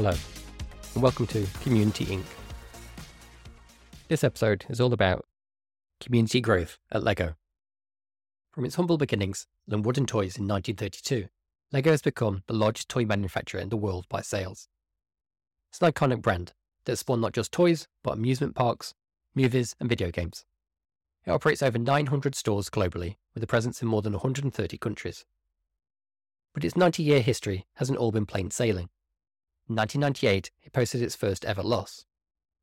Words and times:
Hello, 0.00 0.14
and 0.94 1.02
welcome 1.02 1.26
to 1.26 1.44
Community 1.60 2.04
Inc. 2.04 2.22
This 4.06 4.22
episode 4.22 4.64
is 4.68 4.80
all 4.80 4.92
about 4.92 5.26
community 6.00 6.40
growth 6.40 6.78
at 6.92 7.02
LEGO. 7.02 7.34
From 8.52 8.64
its 8.64 8.76
humble 8.76 8.96
beginnings 8.96 9.48
in 9.68 9.82
wooden 9.82 10.06
toys 10.06 10.36
in 10.36 10.46
1932, 10.46 11.26
LEGO 11.72 11.90
has 11.90 12.00
become 12.00 12.44
the 12.46 12.54
largest 12.54 12.88
toy 12.88 13.04
manufacturer 13.06 13.60
in 13.60 13.70
the 13.70 13.76
world 13.76 14.06
by 14.08 14.20
sales. 14.20 14.68
It's 15.72 15.82
an 15.82 15.90
iconic 15.90 16.22
brand 16.22 16.52
that 16.84 16.96
spawned 16.96 17.22
not 17.22 17.32
just 17.32 17.50
toys, 17.50 17.88
but 18.04 18.12
amusement 18.12 18.54
parks, 18.54 18.94
movies, 19.34 19.74
and 19.80 19.88
video 19.88 20.12
games. 20.12 20.44
It 21.26 21.32
operates 21.32 21.60
over 21.60 21.76
900 21.76 22.36
stores 22.36 22.70
globally, 22.70 23.16
with 23.34 23.42
a 23.42 23.48
presence 23.48 23.82
in 23.82 23.88
more 23.88 24.02
than 24.02 24.12
130 24.12 24.78
countries. 24.78 25.24
But 26.54 26.62
its 26.62 26.76
90 26.76 27.02
year 27.02 27.20
history 27.20 27.66
hasn't 27.74 27.98
all 27.98 28.12
been 28.12 28.26
plain 28.26 28.52
sailing. 28.52 28.90
In 29.68 29.76
1998, 29.76 30.50
it 30.62 30.72
posted 30.72 31.02
its 31.02 31.14
first 31.14 31.44
ever 31.44 31.62
loss. 31.62 32.06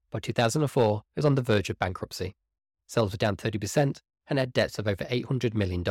By 0.09 0.19
2004, 0.19 1.03
it 1.15 1.19
was 1.19 1.25
on 1.25 1.35
the 1.35 1.41
verge 1.43 1.69
of 1.69 1.77
bankruptcy. 1.77 2.35
Sales 2.87 3.11
were 3.11 3.17
down 3.17 3.35
30% 3.35 4.01
and 4.27 4.39
had 4.39 4.53
debts 4.53 4.79
of 4.79 4.87
over 4.87 5.03
$800 5.05 5.53
million. 5.53 5.83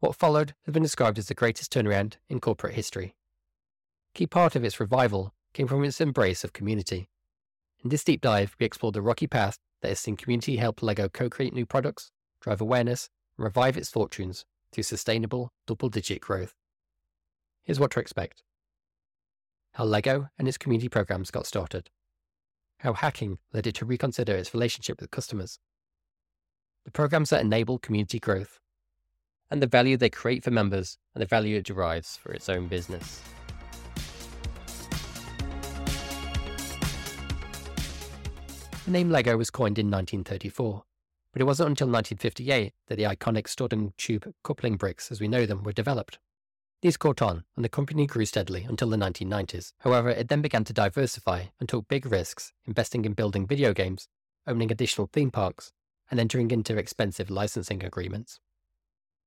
What 0.00 0.16
followed 0.16 0.54
has 0.64 0.72
been 0.72 0.82
described 0.82 1.18
as 1.18 1.26
the 1.26 1.34
greatest 1.34 1.72
turnaround 1.72 2.14
in 2.28 2.40
corporate 2.40 2.74
history. 2.74 3.14
Key 4.14 4.26
part 4.26 4.56
of 4.56 4.64
its 4.64 4.80
revival 4.80 5.32
came 5.52 5.68
from 5.68 5.84
its 5.84 6.00
embrace 6.00 6.42
of 6.42 6.52
community. 6.52 7.08
In 7.84 7.90
this 7.90 8.02
deep 8.02 8.20
dive, 8.20 8.56
we 8.58 8.66
explore 8.66 8.90
the 8.90 9.02
rocky 9.02 9.28
path 9.28 9.58
that 9.82 9.88
has 9.88 10.00
seen 10.00 10.16
community 10.16 10.56
help 10.56 10.82
LEGO 10.82 11.08
co 11.08 11.30
create 11.30 11.54
new 11.54 11.66
products, 11.66 12.10
drive 12.40 12.60
awareness, 12.60 13.10
and 13.36 13.44
revive 13.44 13.76
its 13.76 13.90
fortunes 13.90 14.44
through 14.72 14.84
sustainable 14.84 15.52
double 15.68 15.88
digit 15.88 16.20
growth. 16.20 16.54
Here's 17.62 17.78
what 17.78 17.92
to 17.92 18.00
expect 18.00 18.42
how 19.78 19.84
LEGO 19.84 20.28
and 20.36 20.48
its 20.48 20.58
community 20.58 20.88
programs 20.88 21.30
got 21.30 21.46
started, 21.46 21.88
how 22.80 22.94
hacking 22.94 23.38
led 23.52 23.64
it 23.64 23.76
to 23.76 23.84
reconsider 23.84 24.34
its 24.34 24.52
relationship 24.52 25.00
with 25.00 25.12
customers, 25.12 25.60
the 26.84 26.90
programs 26.90 27.30
that 27.30 27.42
enable 27.42 27.78
community 27.78 28.18
growth, 28.18 28.58
and 29.48 29.62
the 29.62 29.68
value 29.68 29.96
they 29.96 30.10
create 30.10 30.42
for 30.42 30.50
members 30.50 30.98
and 31.14 31.22
the 31.22 31.26
value 31.26 31.56
it 31.56 31.64
derives 31.64 32.16
for 32.16 32.32
its 32.32 32.48
own 32.48 32.66
business. 32.66 33.22
The 38.84 38.90
name 38.90 39.10
LEGO 39.10 39.36
was 39.36 39.50
coined 39.50 39.78
in 39.78 39.86
1934, 39.86 40.82
but 41.32 41.40
it 41.40 41.44
wasn't 41.44 41.68
until 41.68 41.86
1958 41.86 42.72
that 42.88 42.96
the 42.96 43.04
iconic 43.04 43.72
and 43.72 43.96
tube 43.96 44.34
coupling 44.42 44.74
bricks 44.74 45.12
as 45.12 45.20
we 45.20 45.28
know 45.28 45.46
them 45.46 45.62
were 45.62 45.72
developed. 45.72 46.18
These 46.80 46.96
caught 46.96 47.20
on, 47.20 47.44
and 47.56 47.64
the 47.64 47.68
company 47.68 48.06
grew 48.06 48.24
steadily 48.24 48.62
until 48.62 48.88
the 48.88 48.96
1990s. 48.96 49.72
However, 49.80 50.10
it 50.10 50.28
then 50.28 50.42
began 50.42 50.62
to 50.64 50.72
diversify 50.72 51.46
and 51.58 51.68
took 51.68 51.88
big 51.88 52.06
risks, 52.06 52.52
investing 52.66 53.04
in 53.04 53.14
building 53.14 53.48
video 53.48 53.72
games, 53.72 54.08
opening 54.46 54.70
additional 54.70 55.08
theme 55.12 55.32
parks, 55.32 55.72
and 56.08 56.20
entering 56.20 56.52
into 56.52 56.76
expensive 56.76 57.30
licensing 57.30 57.82
agreements. 57.82 58.38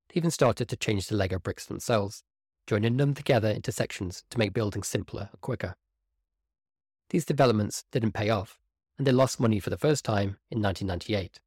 It 0.10 0.18
even 0.18 0.32
started 0.32 0.70
to 0.70 0.78
change 0.78 1.08
the 1.08 1.16
Lego 1.16 1.40
bricks 1.40 1.66
themselves, 1.66 2.24
joining 2.68 2.96
them 2.96 3.14
together 3.14 3.50
into 3.50 3.74
sections 3.74 4.24
to 4.30 4.40
make 4.40 4.54
building 4.54 4.84
simpler 4.84 5.28
and 5.34 5.42
quicker. 5.42 5.76
These 7.10 7.26
developments 7.26 7.84
didn't 7.92 8.14
pay 8.14 8.30
off, 8.30 8.62
and 8.98 9.06
they 9.06 9.12
lost 9.12 9.42
money 9.42 9.60
for 9.60 9.70
the 9.70 9.78
first 9.78 10.06
time 10.06 10.38
in 10.50 10.62
1998. 10.62 11.42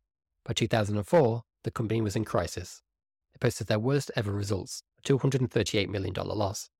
By 0.44 0.52
2004, 0.52 1.44
the 1.62 1.70
company 1.70 2.02
was 2.02 2.14
in 2.14 2.26
crisis. 2.26 2.82
They 3.32 3.38
posted 3.40 3.68
their 3.68 3.78
worst 3.78 4.10
ever 4.14 4.32
results 4.32 4.82
$238 5.04 5.88
million 5.88 6.14
loss. 6.14 6.70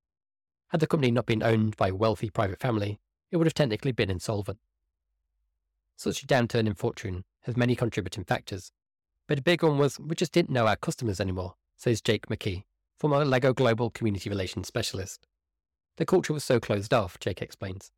Had 0.68 0.80
the 0.80 0.86
company 0.86 1.10
not 1.10 1.26
been 1.26 1.42
owned 1.42 1.76
by 1.76 1.88
a 1.88 1.94
wealthy 1.94 2.30
private 2.30 2.60
family, 2.60 2.98
it 3.30 3.36
would 3.36 3.46
have 3.46 3.54
technically 3.54 3.92
been 3.92 4.10
insolvent. 4.10 4.58
Such 5.96 6.22
a 6.22 6.26
downturn 6.26 6.66
in 6.66 6.74
fortune 6.74 7.24
has 7.42 7.56
many 7.56 7.76
contributing 7.76 8.24
factors, 8.24 8.72
but 9.28 9.38
a 9.38 9.42
big 9.42 9.62
one 9.62 9.78
was 9.78 10.00
we 10.00 10.16
just 10.16 10.32
didn't 10.32 10.50
know 10.50 10.66
our 10.66 10.76
customers 10.76 11.20
anymore, 11.20 11.54
says 11.76 12.00
Jake 12.00 12.26
McKee, 12.26 12.64
former 12.98 13.24
LEGO 13.24 13.52
Global 13.52 13.90
Community 13.90 14.28
Relations 14.28 14.66
Specialist. 14.66 15.26
The 15.96 16.06
culture 16.06 16.32
was 16.32 16.42
so 16.42 16.58
closed 16.58 16.92
off, 16.92 17.20
Jake 17.20 17.40
explains. 17.40 17.92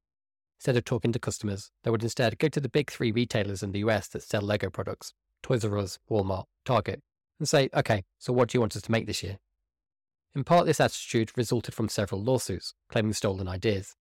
Instead 0.59 0.77
of 0.77 0.85
talking 0.85 1.13
to 1.13 1.19
customers, 1.19 1.71
they 1.83 1.91
would 1.91 2.03
instead 2.03 2.39
go 2.39 2.49
to 2.49 2.61
the 2.61 2.69
big 2.69 2.91
three 2.91 3.11
retailers 3.11 3.63
in 3.63 3.73
the 3.73 3.81
US 3.81 4.09
that 4.09 4.23
sell 4.23 4.43
LEGO 4.43 4.71
products 4.71 5.15
Toys 5.43 5.65
R 5.65 5.79
Us, 5.79 5.99
Walmart, 6.11 6.45
Target 6.65 7.03
and 7.39 7.49
say, 7.49 7.69
okay, 7.75 8.05
so 8.19 8.33
what 8.33 8.49
do 8.49 8.57
you 8.57 8.61
want 8.61 8.77
us 8.77 8.83
to 8.83 8.91
make 8.91 9.07
this 9.07 9.23
year? 9.23 9.39
In 10.37 10.45
part, 10.45 10.67
this 10.67 10.81
attitude 10.81 11.33
resulted 11.35 11.73
from 11.73 11.89
several 11.89 12.23
lawsuits 12.23 12.75
claiming 12.91 13.15
stolen 13.15 13.49
ideas. 13.49 13.97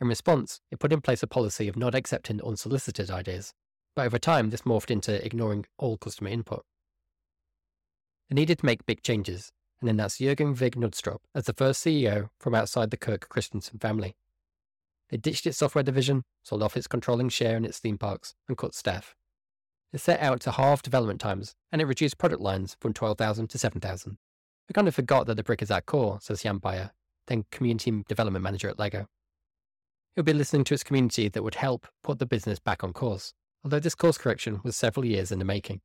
In 0.00 0.06
response, 0.06 0.60
it 0.70 0.78
put 0.78 0.92
in 0.92 1.00
place 1.00 1.24
a 1.24 1.26
policy 1.26 1.66
of 1.66 1.76
not 1.76 1.96
accepting 1.96 2.40
unsolicited 2.40 3.10
ideas, 3.10 3.52
but 3.96 4.06
over 4.06 4.16
time, 4.16 4.50
this 4.50 4.62
morphed 4.62 4.92
into 4.92 5.24
ignoring 5.26 5.66
all 5.78 5.98
customer 5.98 6.30
input. 6.30 6.64
They 8.30 8.34
needed 8.34 8.60
to 8.60 8.64
make 8.66 8.86
big 8.86 9.02
changes, 9.02 9.50
and 9.80 9.90
announced 9.90 10.20
Jurgen 10.20 10.54
Vig 10.54 10.76
as 11.34 11.46
the 11.46 11.52
first 11.52 11.84
CEO 11.84 12.30
from 12.38 12.54
outside 12.54 12.92
the 12.92 12.96
Kirk 12.96 13.28
Kristiansen 13.28 13.80
family. 13.80 14.14
They 15.10 15.16
ditched 15.16 15.48
its 15.48 15.58
software 15.58 15.82
division, 15.82 16.22
sold 16.44 16.62
off 16.62 16.76
its 16.76 16.86
controlling 16.86 17.28
share 17.28 17.56
in 17.56 17.64
its 17.64 17.80
theme 17.80 17.98
parks, 17.98 18.36
and 18.46 18.56
cut 18.56 18.76
staff. 18.76 19.16
It 19.92 19.98
set 19.98 20.20
out 20.20 20.40
to 20.42 20.52
halve 20.52 20.82
development 20.82 21.20
times, 21.20 21.56
and 21.72 21.82
it 21.82 21.86
reduced 21.86 22.18
product 22.18 22.40
lines 22.40 22.76
from 22.78 22.92
12,000 22.92 23.50
to 23.50 23.58
7,000. 23.58 24.18
We 24.72 24.74
kind 24.74 24.88
of 24.88 24.94
forgot 24.94 25.26
that 25.26 25.34
the 25.34 25.42
brick 25.42 25.60
is 25.60 25.70
at 25.70 25.84
core, 25.84 26.18
says 26.22 26.44
Jan 26.44 26.56
Beyer, 26.56 26.92
then 27.26 27.44
community 27.50 28.04
development 28.08 28.42
manager 28.42 28.70
at 28.70 28.78
LEGO. 28.78 29.06
He'll 30.14 30.24
be 30.24 30.32
listening 30.32 30.64
to 30.64 30.72
its 30.72 30.82
community 30.82 31.28
that 31.28 31.42
would 31.42 31.56
help 31.56 31.86
put 32.02 32.18
the 32.18 32.24
business 32.24 32.58
back 32.58 32.82
on 32.82 32.94
course, 32.94 33.34
although 33.62 33.80
this 33.80 33.94
course 33.94 34.16
correction 34.16 34.62
was 34.64 34.74
several 34.74 35.04
years 35.04 35.30
in 35.30 35.38
the 35.38 35.44
making. 35.44 35.82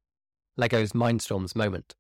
LEGO's 0.56 0.94
Mindstorms 0.94 1.54
moment. 1.54 1.96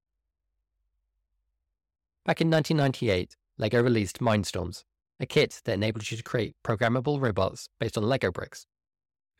Back 2.24 2.40
in 2.40 2.50
1998, 2.50 3.36
LEGO 3.58 3.84
released 3.84 4.20
Mindstorms, 4.20 4.86
a 5.20 5.26
kit 5.26 5.62
that 5.66 5.74
enabled 5.74 6.10
you 6.10 6.16
to 6.16 6.24
create 6.24 6.56
programmable 6.64 7.20
robots 7.20 7.68
based 7.82 7.98
on 7.98 8.08
LEGO 8.08 8.32
bricks. 8.32 8.66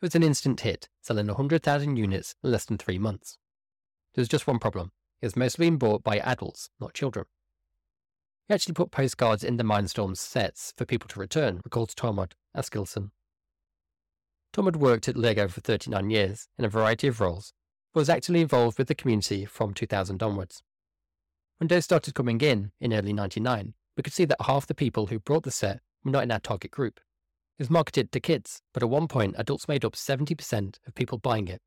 It 0.02 0.04
was 0.04 0.14
an 0.14 0.22
instant 0.22 0.60
hit, 0.60 0.90
selling 1.00 1.28
100,000 1.28 1.96
units 1.96 2.34
in 2.44 2.52
less 2.52 2.66
than 2.66 2.76
three 2.76 2.98
months. 2.98 3.38
There 4.12 4.20
was 4.20 4.28
just 4.28 4.46
one 4.46 4.58
problem 4.58 4.92
is 5.20 5.34
mostly 5.34 5.64
being 5.64 5.78
bought 5.78 6.04
by 6.04 6.18
adults, 6.18 6.68
not 6.78 6.92
children. 6.94 7.24
We 8.48 8.54
actually 8.54 8.74
put 8.74 8.90
postcards 8.90 9.44
in 9.44 9.58
the 9.58 9.62
Mindstorms 9.62 10.16
sets 10.16 10.72
for 10.76 10.86
people 10.86 11.06
to 11.08 11.20
return, 11.20 11.60
recalls 11.64 11.94
Tormod 11.94 12.32
Askildsen. 12.56 13.10
Tormod 14.54 14.76
worked 14.76 15.06
at 15.06 15.18
LEGO 15.18 15.48
for 15.48 15.60
39 15.60 16.08
years 16.08 16.48
in 16.58 16.64
a 16.64 16.68
variety 16.70 17.08
of 17.08 17.20
roles, 17.20 17.52
but 17.92 18.00
was 18.00 18.08
actively 18.08 18.40
involved 18.40 18.78
with 18.78 18.88
the 18.88 18.94
community 18.94 19.44
from 19.44 19.74
2000 19.74 20.22
onwards. 20.22 20.62
When 21.58 21.68
those 21.68 21.84
started 21.84 22.14
coming 22.14 22.40
in, 22.40 22.72
in 22.80 22.94
early 22.94 23.12
99, 23.12 23.74
we 23.98 24.02
could 24.02 24.14
see 24.14 24.24
that 24.24 24.40
half 24.42 24.66
the 24.66 24.74
people 24.74 25.08
who 25.08 25.18
brought 25.18 25.42
the 25.42 25.50
set 25.50 25.80
were 26.02 26.10
not 26.10 26.22
in 26.22 26.30
our 26.30 26.40
target 26.40 26.70
group. 26.70 27.00
It 27.58 27.64
was 27.64 27.70
marketed 27.70 28.12
to 28.12 28.20
kids, 28.20 28.62
but 28.72 28.82
at 28.82 28.88
one 28.88 29.08
point 29.08 29.34
adults 29.36 29.68
made 29.68 29.84
up 29.84 29.94
70% 29.94 30.78
of 30.86 30.94
people 30.94 31.18
buying 31.18 31.48
it. 31.48 31.60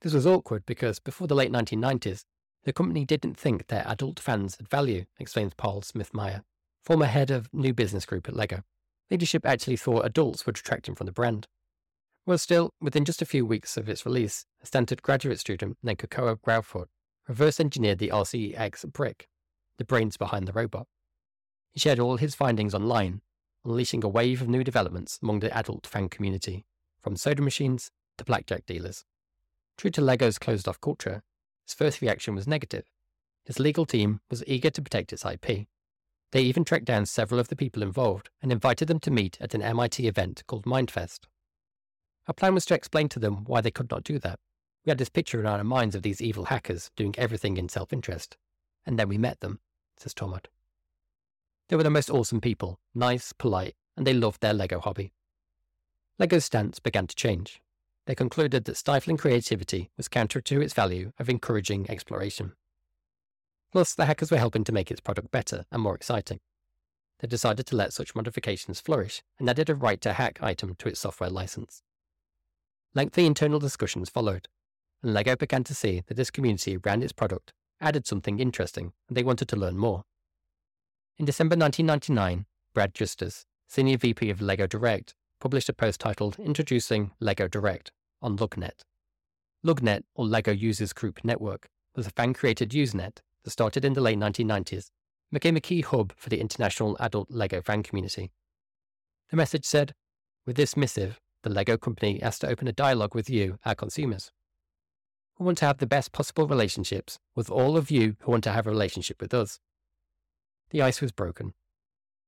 This 0.00 0.14
was 0.14 0.26
awkward 0.26 0.64
because 0.64 1.00
before 1.00 1.26
the 1.26 1.34
late 1.34 1.52
1990s, 1.52 2.24
the 2.64 2.72
company 2.72 3.04
didn't 3.04 3.36
think 3.36 3.66
their 3.66 3.86
adult 3.86 4.20
fans 4.20 4.56
had 4.56 4.68
value, 4.68 5.04
explains 5.18 5.54
Paul 5.54 5.82
Smith 5.82 6.14
Meyer, 6.14 6.42
former 6.84 7.06
head 7.06 7.30
of 7.30 7.48
new 7.52 7.72
business 7.74 8.06
group 8.06 8.28
at 8.28 8.36
LEGO. 8.36 8.62
Leadership 9.10 9.44
actually 9.44 9.76
thought 9.76 10.06
adults 10.06 10.46
were 10.46 10.52
detracting 10.52 10.94
from 10.94 11.06
the 11.06 11.12
brand. 11.12 11.48
Well, 12.24 12.38
still, 12.38 12.70
within 12.80 13.04
just 13.04 13.20
a 13.20 13.26
few 13.26 13.44
weeks 13.44 13.76
of 13.76 13.88
its 13.88 14.06
release, 14.06 14.46
a 14.62 14.66
Stanford 14.66 15.02
graduate 15.02 15.40
student 15.40 15.76
named 15.82 15.98
Kekoa 15.98 16.40
Proudfoot 16.40 16.88
reverse 17.28 17.60
engineered 17.60 17.98
the 17.98 18.08
RCX 18.08 18.92
brick, 18.92 19.28
the 19.78 19.84
brains 19.84 20.16
behind 20.16 20.46
the 20.46 20.52
robot. 20.52 20.86
He 21.72 21.80
shared 21.80 21.98
all 21.98 22.16
his 22.16 22.34
findings 22.34 22.74
online, 22.74 23.22
unleashing 23.64 24.04
a 24.04 24.08
wave 24.08 24.42
of 24.42 24.48
new 24.48 24.64
developments 24.64 25.18
among 25.22 25.40
the 25.40 25.56
adult 25.56 25.86
fan 25.86 26.08
community, 26.08 26.64
from 27.00 27.16
soda 27.16 27.42
machines 27.42 27.90
to 28.18 28.24
blackjack 28.24 28.66
dealers. 28.66 29.04
True 29.76 29.90
to 29.90 30.00
LEGO's 30.00 30.38
closed 30.38 30.68
off 30.68 30.80
culture, 30.80 31.22
his 31.64 31.74
first 31.74 32.00
reaction 32.00 32.34
was 32.34 32.46
negative. 32.46 32.84
His 33.44 33.58
legal 33.58 33.86
team 33.86 34.20
was 34.30 34.44
eager 34.46 34.70
to 34.70 34.82
protect 34.82 35.12
its 35.12 35.24
IP. 35.24 35.66
They 36.32 36.42
even 36.42 36.64
tracked 36.64 36.86
down 36.86 37.06
several 37.06 37.40
of 37.40 37.48
the 37.48 37.56
people 37.56 37.82
involved 37.82 38.30
and 38.40 38.50
invited 38.50 38.88
them 38.88 39.00
to 39.00 39.10
meet 39.10 39.36
at 39.40 39.54
an 39.54 39.62
MIT 39.62 40.06
event 40.06 40.42
called 40.46 40.64
Mindfest. 40.64 41.26
Our 42.26 42.34
plan 42.34 42.54
was 42.54 42.64
to 42.66 42.74
explain 42.74 43.08
to 43.10 43.18
them 43.18 43.44
why 43.44 43.60
they 43.60 43.70
could 43.70 43.90
not 43.90 44.04
do 44.04 44.18
that. 44.20 44.38
We 44.84 44.90
had 44.90 44.98
this 44.98 45.08
picture 45.08 45.40
in 45.40 45.46
our 45.46 45.62
minds 45.62 45.94
of 45.94 46.02
these 46.02 46.20
evil 46.20 46.46
hackers 46.46 46.90
doing 46.96 47.14
everything 47.18 47.56
in 47.56 47.68
self 47.68 47.92
interest. 47.92 48.36
And 48.86 48.98
then 48.98 49.08
we 49.08 49.18
met 49.18 49.40
them, 49.40 49.60
says 49.96 50.14
Tormod. 50.14 50.46
They 51.68 51.76
were 51.76 51.82
the 51.82 51.90
most 51.90 52.10
awesome 52.10 52.40
people, 52.40 52.80
nice, 52.94 53.32
polite, 53.32 53.74
and 53.96 54.06
they 54.06 54.14
loved 54.14 54.40
their 54.40 54.54
LEGO 54.54 54.80
hobby. 54.80 55.12
LEGO's 56.18 56.44
stance 56.44 56.80
began 56.80 57.06
to 57.06 57.14
change 57.14 57.60
they 58.06 58.14
concluded 58.14 58.64
that 58.64 58.76
stifling 58.76 59.16
creativity 59.16 59.90
was 59.96 60.08
counter 60.08 60.40
to 60.40 60.60
its 60.60 60.74
value 60.74 61.12
of 61.18 61.28
encouraging 61.28 61.88
exploration. 61.88 62.52
Plus, 63.70 63.94
the 63.94 64.06
hackers 64.06 64.30
were 64.30 64.38
helping 64.38 64.64
to 64.64 64.72
make 64.72 64.90
its 64.90 65.00
product 65.00 65.30
better 65.30 65.64
and 65.70 65.82
more 65.82 65.94
exciting. 65.94 66.40
they 67.20 67.28
decided 67.28 67.64
to 67.66 67.76
let 67.76 67.92
such 67.92 68.16
modifications 68.16 68.80
flourish 68.80 69.22
and 69.38 69.48
added 69.48 69.70
a 69.70 69.74
right 69.74 70.00
to 70.00 70.14
hack 70.14 70.42
item 70.42 70.74
to 70.74 70.88
its 70.88 71.00
software 71.00 71.30
license. 71.30 71.82
Lengthy 72.94 73.24
internal 73.24 73.60
discussions 73.60 74.10
followed, 74.10 74.48
and 75.02 75.14
LEGO 75.14 75.36
began 75.36 75.62
to 75.64 75.74
see 75.74 76.02
that 76.06 76.16
this 76.16 76.30
community 76.30 76.76
around 76.76 77.02
its 77.02 77.12
product 77.12 77.52
added 77.80 78.06
something 78.06 78.38
interesting 78.38 78.92
and 79.08 79.16
they 79.16 79.22
wanted 79.22 79.48
to 79.48 79.56
learn 79.56 79.78
more. 79.78 80.02
In 81.16 81.24
December 81.24 81.56
1999, 81.56 82.46
Brad 82.74 82.94
Justus, 82.94 83.46
Senior 83.68 83.98
VP 83.98 84.28
of 84.28 84.42
LEGO 84.42 84.66
Direct, 84.66 85.14
published 85.42 85.68
a 85.68 85.72
post 85.72 85.98
titled 85.98 86.38
Introducing 86.38 87.10
LEGO 87.18 87.48
Direct 87.48 87.90
on 88.22 88.38
LugNet. 88.38 88.84
LugNet, 89.66 90.02
or 90.14 90.24
LEGO 90.24 90.52
Users 90.52 90.92
Group 90.92 91.18
Network, 91.24 91.68
was 91.96 92.06
a 92.06 92.10
fan 92.10 92.32
created 92.32 92.70
Usenet 92.70 93.16
that 93.42 93.50
started 93.50 93.84
in 93.84 93.94
the 93.94 94.00
late 94.00 94.16
1990s 94.16 94.70
and 94.70 95.32
became 95.32 95.56
a 95.56 95.60
key 95.60 95.80
hub 95.80 96.12
for 96.16 96.28
the 96.28 96.38
international 96.38 96.96
adult 97.00 97.28
LEGO 97.28 97.60
fan 97.60 97.82
community. 97.82 98.30
The 99.30 99.36
message 99.36 99.64
said, 99.64 99.94
With 100.46 100.54
this 100.54 100.76
missive, 100.76 101.18
the 101.42 101.50
LEGO 101.50 101.76
company 101.76 102.22
asks 102.22 102.38
to 102.38 102.48
open 102.48 102.68
a 102.68 102.72
dialogue 102.72 103.16
with 103.16 103.28
you, 103.28 103.58
our 103.64 103.74
consumers. 103.74 104.30
We 105.40 105.46
want 105.46 105.58
to 105.58 105.66
have 105.66 105.78
the 105.78 105.88
best 105.88 106.12
possible 106.12 106.46
relationships 106.46 107.18
with 107.34 107.50
all 107.50 107.76
of 107.76 107.90
you 107.90 108.14
who 108.20 108.30
want 108.30 108.44
to 108.44 108.52
have 108.52 108.68
a 108.68 108.70
relationship 108.70 109.20
with 109.20 109.34
us. 109.34 109.58
The 110.70 110.82
ice 110.82 111.00
was 111.00 111.10
broken. 111.10 111.54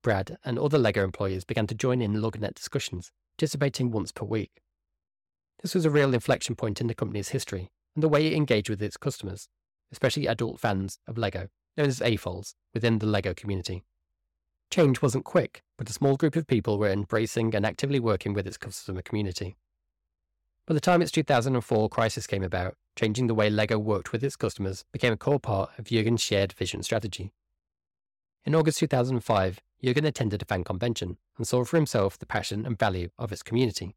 Brad 0.04 0.36
and 0.44 0.58
other 0.58 0.78
LEGO 0.78 1.02
employees 1.02 1.44
began 1.44 1.66
to 1.66 1.74
join 1.74 2.00
in 2.02 2.12
LugNet 2.12 2.54
discussions, 2.54 3.10
participating 3.36 3.90
once 3.90 4.12
per 4.12 4.24
week. 4.24 4.60
This 5.62 5.74
was 5.74 5.86
a 5.86 5.90
real 5.90 6.12
inflection 6.12 6.54
point 6.54 6.80
in 6.80 6.86
the 6.88 6.94
company's 6.94 7.30
history 7.30 7.70
and 7.96 8.02
the 8.02 8.08
way 8.08 8.26
it 8.26 8.34
engaged 8.34 8.68
with 8.68 8.82
its 8.82 8.98
customers, 8.98 9.48
especially 9.90 10.26
adult 10.26 10.60
fans 10.60 10.98
of 11.08 11.16
LEGO, 11.16 11.48
known 11.78 11.88
as 11.88 12.00
AFOLs, 12.00 12.54
within 12.74 12.98
the 12.98 13.06
LEGO 13.06 13.32
community. 13.32 13.82
Change 14.70 15.00
wasn't 15.00 15.24
quick, 15.24 15.62
but 15.78 15.88
a 15.88 15.94
small 15.94 16.16
group 16.16 16.36
of 16.36 16.46
people 16.46 16.78
were 16.78 16.90
embracing 16.90 17.54
and 17.54 17.64
actively 17.64 17.98
working 17.98 18.34
with 18.34 18.46
its 18.46 18.58
customer 18.58 19.00
community. 19.00 19.56
By 20.66 20.74
the 20.74 20.80
time 20.80 21.00
its 21.00 21.12
2004 21.12 21.88
crisis 21.88 22.26
came 22.26 22.42
about, 22.42 22.76
changing 22.94 23.26
the 23.26 23.34
way 23.34 23.48
LEGO 23.48 23.78
worked 23.78 24.12
with 24.12 24.22
its 24.22 24.36
customers 24.36 24.84
became 24.92 25.14
a 25.14 25.16
core 25.16 25.40
part 25.40 25.70
of 25.78 25.86
Jurgen's 25.86 26.20
shared 26.20 26.52
vision 26.52 26.82
strategy. 26.82 27.32
In 28.46 28.54
August 28.54 28.78
2005, 28.80 29.60
Jurgen 29.82 30.04
attended 30.04 30.42
a 30.42 30.44
fan 30.44 30.64
convention 30.64 31.16
and 31.38 31.46
saw 31.46 31.64
for 31.64 31.78
himself 31.78 32.18
the 32.18 32.26
passion 32.26 32.66
and 32.66 32.78
value 32.78 33.08
of 33.18 33.32
its 33.32 33.42
community. 33.42 33.96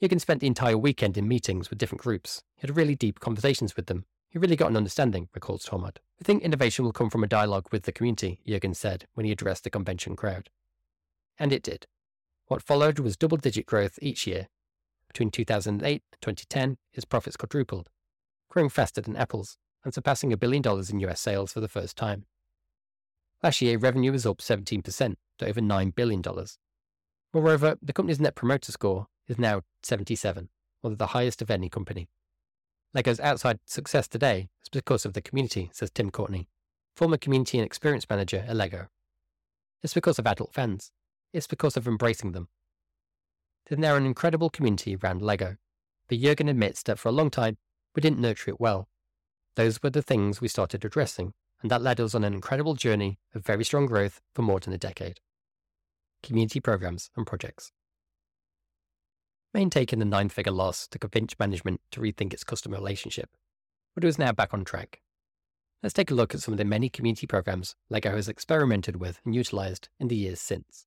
Jurgen 0.00 0.20
spent 0.20 0.40
the 0.40 0.46
entire 0.46 0.78
weekend 0.78 1.18
in 1.18 1.26
meetings 1.26 1.68
with 1.68 1.78
different 1.78 2.00
groups. 2.00 2.44
He 2.54 2.66
had 2.66 2.76
really 2.76 2.94
deep 2.94 3.18
conversations 3.18 3.74
with 3.74 3.86
them. 3.86 4.04
He 4.28 4.38
really 4.38 4.54
got 4.54 4.70
an 4.70 4.76
understanding, 4.76 5.28
recalls 5.34 5.66
Tormod. 5.66 5.96
I 6.20 6.24
think 6.24 6.44
innovation 6.44 6.84
will 6.84 6.92
come 6.92 7.10
from 7.10 7.24
a 7.24 7.28
dialogue 7.28 7.66
with 7.72 7.82
the 7.82 7.92
community, 7.92 8.38
Jurgen 8.46 8.74
said 8.74 9.06
when 9.14 9.26
he 9.26 9.32
addressed 9.32 9.64
the 9.64 9.70
convention 9.70 10.14
crowd. 10.14 10.48
And 11.36 11.52
it 11.52 11.64
did. 11.64 11.88
What 12.46 12.62
followed 12.62 13.00
was 13.00 13.16
double 13.16 13.36
digit 13.36 13.66
growth 13.66 13.98
each 14.00 14.28
year. 14.28 14.48
Between 15.08 15.30
2008 15.30 16.02
and 16.12 16.22
2010, 16.22 16.76
his 16.92 17.04
profits 17.04 17.36
quadrupled, 17.36 17.88
growing 18.48 18.68
faster 18.68 19.00
than 19.00 19.16
Apple's 19.16 19.58
and 19.84 19.92
surpassing 19.92 20.32
a 20.32 20.36
billion 20.36 20.62
dollars 20.62 20.90
in 20.90 21.00
US 21.00 21.20
sales 21.20 21.52
for 21.52 21.58
the 21.58 21.66
first 21.66 21.96
time. 21.96 22.26
Last 23.42 23.62
year, 23.62 23.78
revenue 23.78 24.12
was 24.12 24.26
up 24.26 24.38
17% 24.38 25.14
to 25.38 25.46
over 25.46 25.60
$9 25.60 25.94
billion. 25.94 26.22
Moreover, 27.32 27.76
the 27.80 27.92
company's 27.92 28.20
net 28.20 28.34
promoter 28.34 28.72
score 28.72 29.06
is 29.28 29.38
now 29.38 29.62
77, 29.82 30.48
one 30.82 30.92
of 30.92 30.98
the 30.98 31.08
highest 31.08 31.40
of 31.40 31.50
any 31.50 31.68
company. 31.68 32.08
LEGO's 32.92 33.20
outside 33.20 33.60
success 33.64 34.08
today 34.08 34.48
is 34.62 34.68
because 34.68 35.06
of 35.06 35.14
the 35.14 35.22
community, 35.22 35.70
says 35.72 35.90
Tim 35.90 36.10
Courtney, 36.10 36.48
former 36.96 37.16
community 37.16 37.58
and 37.58 37.64
experience 37.64 38.06
manager 38.10 38.44
at 38.46 38.56
LEGO. 38.56 38.88
It's 39.82 39.94
because 39.94 40.18
of 40.18 40.26
adult 40.26 40.52
fans. 40.52 40.90
It's 41.32 41.46
because 41.46 41.76
of 41.76 41.86
embracing 41.86 42.32
them. 42.32 42.48
Then 43.68 43.80
There's 43.80 43.90
now 43.90 43.96
an 43.96 44.04
incredible 44.04 44.50
community 44.50 44.96
around 44.96 45.22
LEGO, 45.22 45.56
but 46.08 46.18
Jurgen 46.18 46.48
admits 46.48 46.82
that 46.82 46.98
for 46.98 47.08
a 47.08 47.12
long 47.12 47.30
time 47.30 47.56
we 47.94 48.02
didn't 48.02 48.18
nurture 48.18 48.50
it 48.50 48.60
well. 48.60 48.88
Those 49.54 49.82
were 49.82 49.90
the 49.90 50.02
things 50.02 50.40
we 50.40 50.48
started 50.48 50.84
addressing, 50.84 51.32
and 51.62 51.70
that 51.70 51.82
led 51.82 52.00
us 52.00 52.14
on 52.14 52.24
an 52.24 52.34
incredible 52.34 52.74
journey 52.74 53.18
of 53.34 53.44
very 53.44 53.64
strong 53.64 53.86
growth 53.86 54.20
for 54.34 54.42
more 54.42 54.60
than 54.60 54.72
a 54.72 54.78
decade. 54.78 55.20
Community 56.22 56.60
programs 56.60 57.10
and 57.16 57.26
projects. 57.26 57.72
Main 59.52 59.70
taken 59.70 59.98
the 59.98 60.04
nine 60.04 60.28
figure 60.28 60.52
loss 60.52 60.86
to 60.88 60.98
convince 60.98 61.38
management 61.38 61.80
to 61.90 62.00
rethink 62.00 62.32
its 62.32 62.44
customer 62.44 62.76
relationship, 62.76 63.30
but 63.94 64.04
it 64.04 64.06
was 64.06 64.18
now 64.18 64.32
back 64.32 64.54
on 64.54 64.64
track. 64.64 65.00
Let's 65.82 65.94
take 65.94 66.10
a 66.10 66.14
look 66.14 66.34
at 66.34 66.40
some 66.40 66.52
of 66.52 66.58
the 66.58 66.64
many 66.64 66.88
community 66.88 67.26
programs 67.26 67.74
LEGO 67.88 68.14
has 68.14 68.28
experimented 68.28 68.96
with 68.96 69.20
and 69.24 69.34
utilized 69.34 69.88
in 69.98 70.08
the 70.08 70.16
years 70.16 70.40
since. 70.40 70.86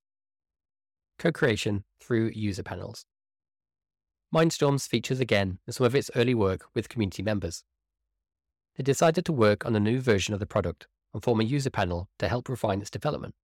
Co 1.17 1.31
creation 1.31 1.83
through 1.99 2.31
user 2.33 2.63
panels. 2.63 3.05
Mindstorms 4.33 4.87
features 4.87 5.19
again 5.19 5.59
in 5.67 5.73
some 5.73 5.85
of 5.85 5.95
its 5.95 6.09
early 6.15 6.33
work 6.33 6.65
with 6.73 6.89
community 6.89 7.21
members. 7.21 7.63
They 8.75 8.83
decided 8.83 9.25
to 9.25 9.33
work 9.33 9.65
on 9.65 9.75
a 9.75 9.79
new 9.79 9.99
version 9.99 10.33
of 10.33 10.39
the 10.39 10.45
product 10.45 10.87
and 11.13 11.23
form 11.23 11.39
a 11.39 11.43
user 11.43 11.69
panel 11.69 12.09
to 12.19 12.27
help 12.27 12.49
refine 12.49 12.81
its 12.81 12.89
development. 12.89 13.35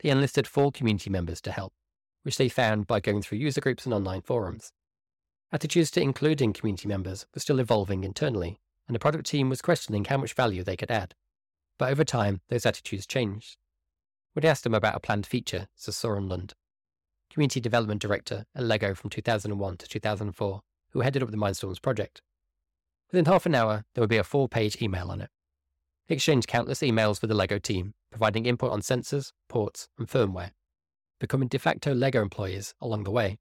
They 0.00 0.10
enlisted 0.10 0.46
four 0.46 0.72
community 0.72 1.10
members 1.10 1.40
to 1.42 1.52
help 1.52 1.72
which 2.26 2.38
they 2.38 2.48
found 2.48 2.88
by 2.88 2.98
going 2.98 3.22
through 3.22 3.38
user 3.38 3.60
groups 3.60 3.84
and 3.84 3.94
online 3.94 4.20
forums. 4.20 4.72
Attitudes 5.52 5.92
to 5.92 6.00
including 6.00 6.52
community 6.52 6.88
members 6.88 7.24
were 7.32 7.40
still 7.40 7.60
evolving 7.60 8.02
internally, 8.02 8.58
and 8.88 8.96
the 8.96 8.98
product 8.98 9.26
team 9.26 9.48
was 9.48 9.62
questioning 9.62 10.04
how 10.04 10.16
much 10.16 10.34
value 10.34 10.64
they 10.64 10.76
could 10.76 10.90
add. 10.90 11.14
But 11.78 11.92
over 11.92 12.02
time, 12.02 12.40
those 12.48 12.66
attitudes 12.66 13.06
changed. 13.06 13.58
When 14.32 14.44
I 14.44 14.48
asked 14.48 14.64
them 14.64 14.74
about 14.74 14.96
a 14.96 15.00
planned 15.00 15.24
feature, 15.24 15.68
says 15.76 15.96
Soren 15.96 16.28
Lund, 16.28 16.54
Community 17.30 17.60
Development 17.60 18.02
Director 18.02 18.44
at 18.56 18.64
LEGO 18.64 18.92
from 18.96 19.08
2001 19.08 19.76
to 19.76 19.86
2004, 19.86 20.62
who 20.90 21.00
headed 21.02 21.22
up 21.22 21.30
the 21.30 21.36
Mindstorms 21.36 21.80
project. 21.80 22.22
Within 23.10 23.26
half 23.26 23.46
an 23.46 23.54
hour, 23.54 23.84
there 23.94 24.02
would 24.02 24.10
be 24.10 24.16
a 24.16 24.24
four 24.24 24.48
page 24.48 24.80
email 24.82 25.10
on 25.10 25.20
it. 25.20 25.30
He 26.06 26.14
exchanged 26.14 26.48
countless 26.48 26.80
emails 26.80 27.20
with 27.20 27.30
the 27.30 27.36
LEGO 27.36 27.58
team, 27.58 27.94
providing 28.10 28.46
input 28.46 28.72
on 28.72 28.80
sensors, 28.80 29.32
ports, 29.48 29.88
and 29.98 30.08
firmware 30.08 30.52
becoming 31.18 31.48
de 31.48 31.58
facto 31.58 31.94
LEGO 31.94 32.22
employees 32.22 32.74
along 32.80 33.04
the 33.04 33.10
way. 33.10 33.38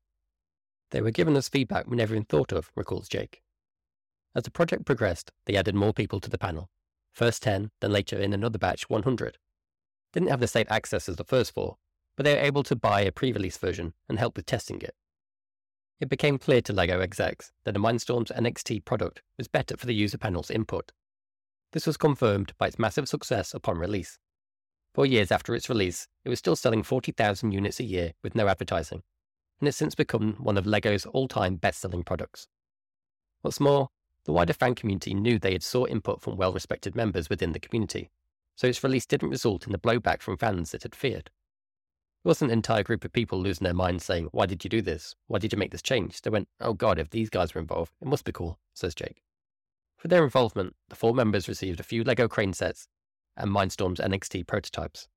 They 0.91 1.01
were 1.01 1.11
given 1.11 1.35
us 1.35 1.49
feedback 1.49 1.87
we 1.87 1.97
never 1.97 2.13
even 2.13 2.25
thought 2.25 2.51
of, 2.51 2.71
recalls 2.75 3.09
Jake. 3.09 3.41
As 4.33 4.43
the 4.43 4.51
project 4.51 4.85
progressed, 4.85 5.31
they 5.45 5.55
added 5.55 5.75
more 5.75 5.93
people 5.93 6.19
to 6.19 6.29
the 6.29 6.37
panel. 6.37 6.69
First 7.13 7.43
10, 7.43 7.71
then 7.81 7.91
later 7.91 8.17
in 8.17 8.33
another 8.33 8.57
batch 8.57 8.89
100. 8.89 9.37
Didn't 10.13 10.29
have 10.29 10.39
the 10.39 10.47
same 10.47 10.65
access 10.69 11.09
as 11.09 11.15
the 11.15 11.23
first 11.23 11.53
four, 11.53 11.77
but 12.15 12.23
they 12.23 12.35
were 12.35 12.41
able 12.41 12.63
to 12.63 12.75
buy 12.75 13.01
a 13.01 13.11
pre-release 13.11 13.57
version 13.57 13.93
and 14.07 14.19
help 14.19 14.35
with 14.35 14.45
testing 14.45 14.81
it. 14.81 14.95
It 16.01 16.09
became 16.09 16.37
clear 16.37 16.61
to 16.61 16.73
LEGO 16.73 16.99
execs 16.99 17.53
that 17.63 17.73
the 17.73 17.79
Mindstorms 17.79 18.29
NXT 18.35 18.83
product 18.83 19.21
was 19.37 19.47
better 19.47 19.77
for 19.77 19.85
the 19.85 19.95
user 19.95 20.17
panel's 20.17 20.51
input. 20.51 20.91
This 21.71 21.87
was 21.87 21.95
confirmed 21.95 22.53
by 22.57 22.67
its 22.67 22.79
massive 22.79 23.07
success 23.07 23.53
upon 23.53 23.77
release. 23.77 24.19
Four 24.93 25.05
years 25.05 25.31
after 25.31 25.55
its 25.55 25.69
release, 25.69 26.07
it 26.25 26.29
was 26.29 26.39
still 26.39 26.55
selling 26.55 26.83
40,000 26.83 27.51
units 27.51 27.79
a 27.79 27.85
year 27.85 28.13
with 28.23 28.35
no 28.35 28.47
advertising, 28.47 29.03
and 29.59 29.67
has 29.67 29.77
since 29.77 29.95
become 29.95 30.33
one 30.33 30.57
of 30.57 30.65
LEGO's 30.65 31.05
all 31.05 31.29
time 31.29 31.55
best 31.55 31.79
selling 31.79 32.03
products. 32.03 32.47
What's 33.41 33.59
more, 33.61 33.89
the 34.25 34.33
wider 34.33 34.53
fan 34.53 34.75
community 34.75 35.13
knew 35.13 35.39
they 35.39 35.53
had 35.53 35.63
sought 35.63 35.89
input 35.89 36.21
from 36.21 36.35
well 36.35 36.51
respected 36.51 36.95
members 36.95 37.29
within 37.29 37.53
the 37.53 37.59
community, 37.59 38.09
so 38.55 38.67
its 38.67 38.83
release 38.83 39.05
didn't 39.05 39.29
result 39.29 39.65
in 39.65 39.71
the 39.71 39.79
blowback 39.79 40.21
from 40.21 40.37
fans 40.37 40.73
it 40.73 40.83
had 40.83 40.95
feared. 40.95 41.29
It 42.25 42.27
wasn't 42.27 42.49
an 42.49 42.57
entire 42.57 42.81
group 42.81 43.05
of 43.05 43.13
people 43.13 43.39
losing 43.39 43.65
their 43.65 43.75
minds 43.75 44.03
saying, 44.03 44.29
Why 44.31 44.47
did 44.47 44.63
you 44.63 44.69
do 44.69 44.81
this? 44.81 45.13
Why 45.27 45.37
did 45.37 45.53
you 45.53 45.59
make 45.59 45.69
this 45.69 45.83
change? 45.83 46.23
They 46.23 46.31
went, 46.31 46.47
Oh 46.59 46.73
god, 46.73 46.97
if 46.97 47.11
these 47.11 47.29
guys 47.29 47.53
were 47.53 47.61
involved, 47.61 47.91
it 48.01 48.07
must 48.07 48.25
be 48.25 48.31
cool, 48.31 48.57
says 48.73 48.95
Jake. 48.95 49.21
For 49.95 50.07
their 50.07 50.23
involvement, 50.23 50.75
the 50.89 50.95
four 50.95 51.13
members 51.13 51.47
received 51.47 51.79
a 51.79 51.83
few 51.83 52.03
LEGO 52.03 52.27
crane 52.27 52.53
sets 52.53 52.87
and 53.37 53.51
Mindstorm's 53.51 53.99
NXT 53.99 54.47
prototypes. 54.47 55.07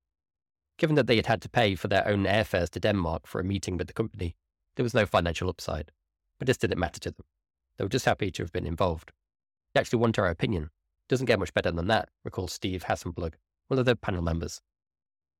Given 0.76 0.96
that 0.96 1.06
they 1.06 1.16
had 1.16 1.24
had 1.24 1.40
to 1.40 1.48
pay 1.48 1.74
for 1.76 1.88
their 1.88 2.06
own 2.06 2.24
airfares 2.24 2.68
to 2.70 2.80
Denmark 2.80 3.26
for 3.26 3.40
a 3.40 3.44
meeting 3.44 3.78
with 3.78 3.86
the 3.86 3.94
company, 3.94 4.36
there 4.76 4.84
was 4.84 4.92
no 4.92 5.06
financial 5.06 5.48
upside. 5.48 5.92
But 6.38 6.44
this 6.44 6.58
didn't 6.58 6.78
matter 6.78 7.00
to 7.00 7.12
them. 7.12 7.24
They 7.78 7.84
were 7.84 7.88
just 7.88 8.04
happy 8.04 8.30
to 8.32 8.42
have 8.42 8.52
been 8.52 8.66
involved. 8.66 9.12
They 9.72 9.80
actually 9.80 10.00
wanted 10.00 10.20
our 10.20 10.28
opinion. 10.28 10.68
Doesn't 11.08 11.24
get 11.24 11.38
much 11.38 11.54
better 11.54 11.72
than 11.72 11.86
that, 11.86 12.10
recalls 12.22 12.52
Steve 12.52 12.84
Hassenplug, 12.84 13.32
one 13.68 13.78
of 13.78 13.86
the 13.86 13.96
panel 13.96 14.20
members. 14.20 14.60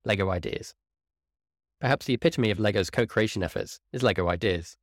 LEGO 0.07 0.31
Ideas. 0.31 0.75
Perhaps 1.81 2.07
the 2.07 2.15
epitome 2.15 2.51
of 2.51 2.59
LEGO's 2.59 2.91
co 2.91 3.07
creation 3.07 3.45
efforts 3.45 3.79
is 3.93 4.03
LEGO 4.03 4.29
Ideas. 4.29 4.77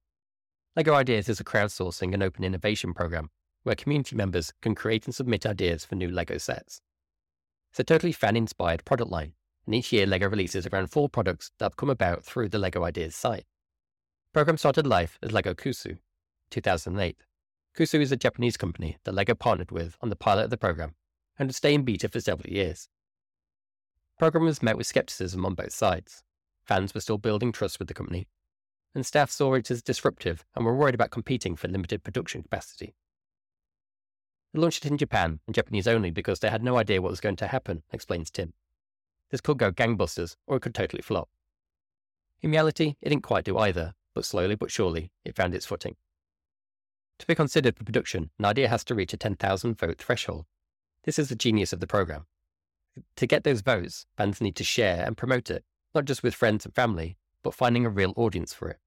LEGO 0.78 0.94
Ideas 0.94 1.28
is 1.28 1.42
a 1.42 1.44
crowdsourcing 1.44 2.14
and 2.14 2.24
open 2.24 2.46
innovation 2.46 2.94
program 2.94 3.32
where 3.64 3.75
community 3.75 4.16
members 4.16 4.54
can 4.62 4.75
create 4.75 5.06
and 5.06 5.14
submit 5.14 5.46
ideas 5.46 5.84
for 5.84 5.96
new 5.96 6.10
LEGO 6.10 6.38
sets. 6.38 6.80
It's 7.72 7.82
a 7.82 7.84
totally 7.84 8.14
fan 8.14 8.38
inspired 8.38 8.86
product 8.86 9.12
line, 9.12 9.34
and 9.66 9.75
each 9.75 9.92
year 9.92 10.06
LEGO 10.06 10.30
releases 10.30 10.68
around 10.68 10.88
four 10.88 11.10
products 11.10 11.52
that 11.58 11.66
have 11.66 11.75
come 11.75 11.90
about 11.90 12.24
through 12.24 12.48
the 12.48 12.60
LEGO 12.60 12.86
Ideas 12.86 13.14
site. 13.14 13.46
The 14.28 14.32
program 14.32 14.58
started 14.58 14.88
life 14.88 15.20
as 15.22 15.34
LEGO 15.34 15.54
CUUSOO, 15.54 15.98
2008. 16.50 17.18
CUUSOO 17.75 18.00
is 18.00 18.14
a 18.14 18.18
Japanese 18.18 18.56
company 18.56 18.98
that 19.04 19.14
LEGO 19.14 19.36
partnered 19.36 19.72
with 19.72 19.98
on 20.00 20.10
the 20.10 20.16
pilot 20.16 20.46
of 20.46 20.50
the 20.50 20.58
program 20.58 20.96
and 21.38 21.50
would 21.50 21.56
stay 21.56 21.74
in 21.74 21.84
beta 21.84 22.08
for 22.08 22.22
several 22.22 22.54
years. 22.54 22.88
The 24.16 24.20
program 24.20 24.46
was 24.46 24.64
met 24.64 24.78
with 24.78 24.88
skepticism 24.88 25.46
on 25.46 25.56
both 25.56 25.74
sides. 25.74 26.24
Fans 26.65 26.93
were 26.93 27.01
still 27.01 27.17
building 27.17 27.51
trust 27.51 27.79
with 27.79 27.88
the 27.88 27.93
company, 27.93 28.27
and 28.95 29.05
staff 29.05 29.29
saw 29.29 29.53
it 29.53 29.69
as 29.69 29.84
disruptive 29.84 30.45
and 30.55 30.65
were 30.65 30.75
worried 30.75 30.95
about 30.95 31.12
competing 31.12 31.55
for 31.55 31.67
limited 31.67 32.03
production 32.03 32.41
capacity. 32.41 32.95
They 34.53 34.60
launched 34.60 34.86
it 34.86 34.89
in 34.89 34.98
Japan 34.98 35.41
and 35.45 35.53
Japanese 35.53 35.88
only 35.88 36.12
because 36.12 36.39
they 36.39 36.50
had 36.50 36.63
no 36.63 36.77
idea 36.77 37.01
what 37.01 37.12
was 37.12 37.19
going 37.19 37.36
to 37.38 37.48
happen, 37.48 37.84
explains 37.91 38.31
Tim. 38.31 38.53
This 39.29 39.41
could 39.41 39.57
go 39.57 39.72
gangbusters 39.72 40.38
or 40.48 40.57
it 40.57 40.62
could 40.62 40.74
totally 40.74 41.01
flop. 41.01 41.29
In 42.41 42.51
reality, 42.51 42.95
it 43.01 43.10
didn't 43.10 43.24
quite 43.24 43.43
do 43.43 43.57
either, 43.57 43.93
but 44.13 44.25
slowly 44.25 44.55
but 44.55 44.72
surely 44.72 45.12
it 45.25 45.36
found 45.36 45.53
its 45.53 45.65
footing. 45.65 45.98
To 47.19 47.27
be 47.27 47.36
considered 47.36 47.75
for 47.77 47.84
production, 47.84 48.31
an 48.39 48.45
idea 48.45 48.69
has 48.69 48.84
to 48.86 48.95
reach 48.95 49.13
a 49.13 49.17
10,000 49.17 49.77
vote 49.77 49.98
threshold. 49.98 50.45
This 51.03 51.19
is 51.19 51.29
the 51.29 51.36
genius 51.36 51.74
of 51.74 51.79
the 51.79 51.88
program. 51.88 52.25
To 53.17 53.27
get 53.27 53.43
those 53.43 53.62
votes, 53.62 54.05
fans 54.17 54.41
need 54.41 54.55
to 54.55 54.63
share 54.63 55.03
and 55.05 55.17
promote 55.17 55.51
it, 55.51 55.63
not 55.96 56.06
just 56.06 56.22
with 56.22 56.36
friends 56.36 56.66
and 56.66 56.75
family, 56.75 57.18
but 57.42 57.54
finding 57.54 57.86
a 57.86 57.90
real 57.90 58.14
audience 58.18 58.54
for 58.54 58.70
it. 58.70 58.78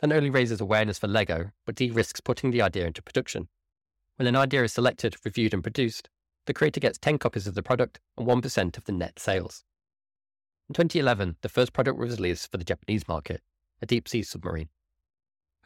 That 0.00 0.08
not 0.08 0.16
only 0.16 0.30
raises 0.30 0.60
awareness 0.60 0.98
for 0.98 1.06
LEGO, 1.06 1.50
but 1.66 1.74
de 1.74 1.90
risks 1.90 2.20
putting 2.20 2.50
the 2.50 2.62
idea 2.62 2.86
into 2.86 3.02
production. 3.02 3.48
When 4.16 4.26
an 4.26 4.36
idea 4.36 4.64
is 4.64 4.72
selected, 4.72 5.16
reviewed, 5.24 5.52
and 5.52 5.62
produced, 5.62 6.08
the 6.46 6.54
creator 6.54 6.80
gets 6.80 6.98
10 6.98 7.18
copies 7.18 7.46
of 7.46 7.54
the 7.54 7.62
product 7.62 8.00
and 8.16 8.26
1% 8.26 8.78
of 8.78 8.84
the 8.84 8.92
net 8.92 9.18
sales. 9.18 9.62
In 10.68 10.74
2011, 10.74 11.36
the 11.42 11.48
first 11.48 11.72
product 11.72 11.98
was 11.98 12.16
released 12.16 12.50
for 12.50 12.56
the 12.56 12.64
Japanese 12.64 13.06
market, 13.06 13.42
a 13.82 13.86
deep 13.86 14.08
sea 14.08 14.22
submarine. 14.22 14.68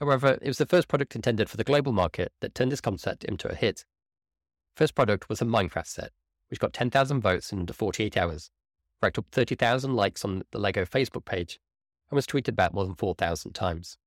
However, 0.00 0.38
it 0.43 0.49
was 0.49 0.59
the 0.59 0.67
first 0.67 0.88
product 0.88 1.14
intended 1.14 1.49
for 1.49 1.57
the 1.57 1.64
global 1.64 1.93
market 1.93 2.33
that 2.41 2.55
turned 2.55 2.73
this 2.73 2.81
concept 2.81 3.23
into 3.23 3.49
a 3.49 3.55
hit. 3.55 3.85
First 4.75 4.95
product 4.95 5.29
was 5.29 5.41
a 5.41 5.45
Minecraft 5.45 5.87
set, 5.87 6.11
which 6.49 6.59
got 6.59 6.73
10,000 6.73 7.21
votes 7.21 7.53
in 7.53 7.61
under 7.61 7.73
48 7.73 8.17
hours, 8.17 8.50
racked 9.04 9.18
up 9.18 9.26
30,000 9.30 9.94
likes 9.94 10.25
on 10.25 10.42
the 10.50 10.58
LEGO 10.58 10.84
Facebook 10.84 11.25
page, 11.25 11.61
and 12.11 12.16
was 12.16 12.26
tweeted 12.26 12.49
about 12.49 12.75
more 12.75 12.84
than 12.84 12.94
4,000 12.94 13.52
times. 13.52 13.99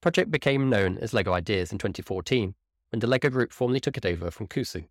Project 0.00 0.30
became 0.30 0.70
known 0.70 0.96
as 0.98 1.12
LEGO 1.12 1.32
Ideas 1.32 1.72
in 1.72 1.78
2014 1.78 2.54
when 2.90 3.00
the 3.00 3.06
LEGO 3.06 3.28
Group 3.30 3.52
formally 3.52 3.80
took 3.80 3.96
it 3.96 4.06
over 4.06 4.30
from 4.30 4.46
CUUSOO. 4.46 4.84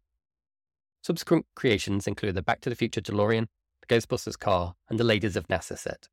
Subsequent 1.01 1.45
creations 1.55 2.07
include 2.07 2.35
the 2.35 2.41
Back 2.41 2.61
to 2.61 2.69
the 2.69 2.75
Future 2.75 3.01
DeLorean, 3.01 3.47
the 3.81 3.95
Ghostbusters 3.95 4.37
car, 4.37 4.75
and 4.89 4.99
the 4.99 5.03
Ladies 5.03 5.35
of 5.35 5.47
NASA 5.47 5.77
set. 5.77 6.09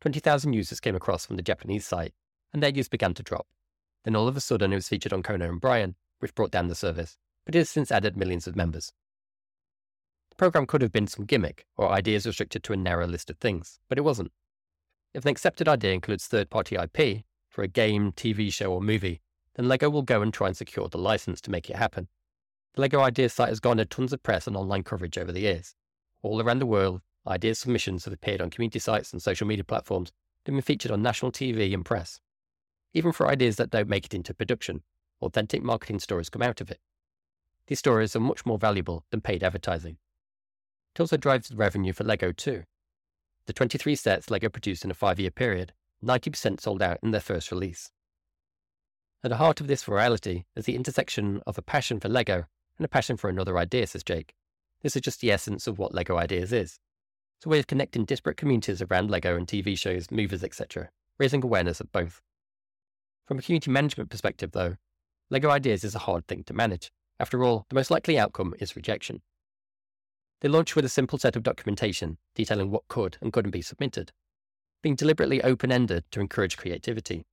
20,000 0.00 0.54
users 0.54 0.80
came 0.80 0.96
across 0.96 1.26
from 1.26 1.36
the 1.36 1.42
Japanese 1.42 1.86
site, 1.86 2.14
and 2.52 2.62
their 2.62 2.70
use 2.70 2.88
began 2.88 3.14
to 3.14 3.22
drop. 3.22 3.46
Then 4.04 4.16
all 4.16 4.28
of 4.28 4.36
a 4.36 4.40
sudden 4.40 4.72
it 4.72 4.76
was 4.76 4.88
featured 4.88 5.12
on 5.12 5.22
Conan 5.22 5.50
O'Brien, 5.50 5.94
which 6.20 6.34
brought 6.34 6.50
down 6.50 6.68
the 6.68 6.74
service, 6.74 7.18
but 7.44 7.54
it 7.54 7.58
has 7.58 7.70
since 7.70 7.92
added 7.92 8.16
millions 8.16 8.46
of 8.46 8.56
members. 8.56 8.92
The 10.40 10.44
program 10.44 10.64
could 10.64 10.80
have 10.80 10.90
been 10.90 11.06
some 11.06 11.26
gimmick, 11.26 11.66
or 11.76 11.90
ideas 11.90 12.24
restricted 12.24 12.62
to 12.62 12.72
a 12.72 12.76
narrow 12.78 13.06
list 13.06 13.28
of 13.28 13.36
things, 13.36 13.78
but 13.90 13.98
it 13.98 14.04
wasn't. 14.04 14.32
If 15.12 15.26
an 15.26 15.30
accepted 15.30 15.68
idea 15.68 15.92
includes 15.92 16.26
third 16.26 16.48
party 16.48 16.76
IP, 16.76 17.24
for 17.50 17.62
a 17.62 17.68
game, 17.68 18.12
TV 18.12 18.50
show, 18.50 18.72
or 18.72 18.80
movie, 18.80 19.20
then 19.56 19.68
LEGO 19.68 19.90
will 19.90 20.00
go 20.00 20.22
and 20.22 20.32
try 20.32 20.46
and 20.46 20.56
secure 20.56 20.88
the 20.88 20.96
license 20.96 21.42
to 21.42 21.50
make 21.50 21.68
it 21.68 21.76
happen. 21.76 22.08
The 22.72 22.80
LEGO 22.80 23.00
Ideas 23.00 23.34
site 23.34 23.50
has 23.50 23.60
garnered 23.60 23.90
tons 23.90 24.14
of 24.14 24.22
press 24.22 24.46
and 24.46 24.56
online 24.56 24.82
coverage 24.82 25.18
over 25.18 25.30
the 25.30 25.42
years. 25.42 25.74
All 26.22 26.40
around 26.40 26.60
the 26.60 26.64
world, 26.64 27.02
ideas 27.26 27.58
submissions 27.58 28.06
have 28.06 28.14
appeared 28.14 28.40
on 28.40 28.48
community 28.48 28.78
sites 28.78 29.12
and 29.12 29.20
social 29.20 29.46
media 29.46 29.64
platforms 29.64 30.10
and 30.46 30.56
been 30.56 30.62
featured 30.62 30.90
on 30.90 31.02
national 31.02 31.32
TV 31.32 31.74
and 31.74 31.84
press. 31.84 32.18
Even 32.94 33.12
for 33.12 33.28
ideas 33.28 33.56
that 33.56 33.68
don't 33.68 33.90
make 33.90 34.06
it 34.06 34.14
into 34.14 34.32
production, 34.32 34.84
authentic 35.20 35.62
marketing 35.62 35.98
stories 35.98 36.30
come 36.30 36.40
out 36.40 36.62
of 36.62 36.70
it. 36.70 36.80
These 37.66 37.80
stories 37.80 38.16
are 38.16 38.20
much 38.20 38.46
more 38.46 38.56
valuable 38.56 39.04
than 39.10 39.20
paid 39.20 39.44
advertising. 39.44 39.98
It 40.94 41.00
also 41.00 41.16
drives 41.16 41.54
revenue 41.54 41.92
for 41.92 42.04
LEGO 42.04 42.32
too. 42.32 42.64
The 43.46 43.52
23 43.52 43.94
sets 43.94 44.30
LEGO 44.30 44.48
produced 44.48 44.84
in 44.84 44.90
a 44.90 44.94
five 44.94 45.18
year 45.18 45.30
period, 45.30 45.72
90% 46.04 46.60
sold 46.60 46.82
out 46.82 46.98
in 47.02 47.10
their 47.10 47.20
first 47.20 47.50
release. 47.50 47.90
At 49.22 49.30
the 49.30 49.36
heart 49.36 49.60
of 49.60 49.66
this 49.66 49.84
virality 49.84 50.44
is 50.56 50.64
the 50.64 50.76
intersection 50.76 51.42
of 51.46 51.58
a 51.58 51.62
passion 51.62 52.00
for 52.00 52.08
LEGO 52.08 52.46
and 52.78 52.84
a 52.84 52.88
passion 52.88 53.16
for 53.16 53.28
another 53.28 53.58
idea, 53.58 53.86
says 53.86 54.02
Jake. 54.02 54.34
This 54.82 54.96
is 54.96 55.02
just 55.02 55.20
the 55.20 55.30
essence 55.30 55.66
of 55.66 55.78
what 55.78 55.94
LEGO 55.94 56.16
Ideas 56.16 56.52
is. 56.52 56.78
It's 57.36 57.46
a 57.46 57.50
way 57.50 57.58
of 57.58 57.66
connecting 57.66 58.04
disparate 58.04 58.38
communities 58.38 58.80
around 58.80 59.10
LEGO 59.10 59.36
and 59.36 59.46
TV 59.46 59.78
shows, 59.78 60.10
movies, 60.10 60.42
etc., 60.42 60.90
raising 61.18 61.44
awareness 61.44 61.80
of 61.80 61.92
both. 61.92 62.22
From 63.26 63.38
a 63.38 63.42
community 63.42 63.70
management 63.70 64.10
perspective, 64.10 64.52
though, 64.52 64.76
LEGO 65.28 65.50
Ideas 65.50 65.84
is 65.84 65.94
a 65.94 66.00
hard 66.00 66.26
thing 66.26 66.42
to 66.44 66.54
manage. 66.54 66.90
After 67.18 67.44
all, 67.44 67.66
the 67.68 67.74
most 67.74 67.90
likely 67.90 68.18
outcome 68.18 68.54
is 68.58 68.74
rejection. 68.74 69.20
They 70.40 70.48
launched 70.48 70.74
with 70.74 70.84
a 70.84 70.88
simple 70.88 71.18
set 71.18 71.36
of 71.36 71.42
documentation 71.42 72.18
detailing 72.34 72.70
what 72.70 72.88
could 72.88 73.18
and 73.20 73.32
couldn't 73.32 73.50
be 73.50 73.62
submitted, 73.62 74.12
being 74.82 74.94
deliberately 74.94 75.42
open 75.42 75.70
ended 75.70 76.04
to 76.12 76.20
encourage 76.20 76.56
creativity. 76.56 77.26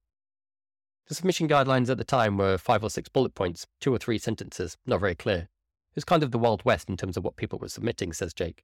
The 1.07 1.15
submission 1.15 1.47
guidelines 1.47 1.89
at 1.89 1.97
the 1.97 2.03
time 2.03 2.37
were 2.37 2.57
five 2.57 2.83
or 2.83 2.89
six 2.89 3.07
bullet 3.07 3.33
points, 3.33 3.65
two 3.79 3.93
or 3.93 3.97
three 3.97 4.17
sentences, 4.17 4.77
not 4.85 4.99
very 4.99 5.15
clear. 5.15 5.47
It 5.91 5.95
was 5.95 6.03
kind 6.03 6.21
of 6.21 6.31
the 6.31 6.37
Wild 6.37 6.65
West 6.65 6.89
in 6.89 6.97
terms 6.97 7.15
of 7.15 7.23
what 7.23 7.37
people 7.37 7.59
were 7.59 7.69
submitting, 7.69 8.11
says 8.11 8.33
Jake. 8.33 8.63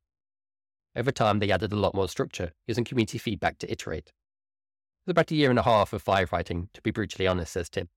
Over 0.95 1.11
time, 1.11 1.39
they 1.39 1.51
added 1.51 1.71
a 1.71 1.77
lot 1.77 1.95
more 1.95 2.09
structure, 2.09 2.51
using 2.67 2.83
community 2.83 3.17
feedback 3.17 3.57
to 3.59 3.71
iterate. 3.71 4.07
It 4.07 5.07
was 5.07 5.11
about 5.11 5.31
a 5.31 5.35
year 5.35 5.49
and 5.49 5.57
a 5.57 5.63
half 5.63 5.93
of 5.93 6.03
firewriting, 6.03 6.67
to 6.73 6.81
be 6.81 6.91
brutally 6.91 7.27
honest, 7.27 7.53
says 7.53 7.69
Tim. 7.69 7.87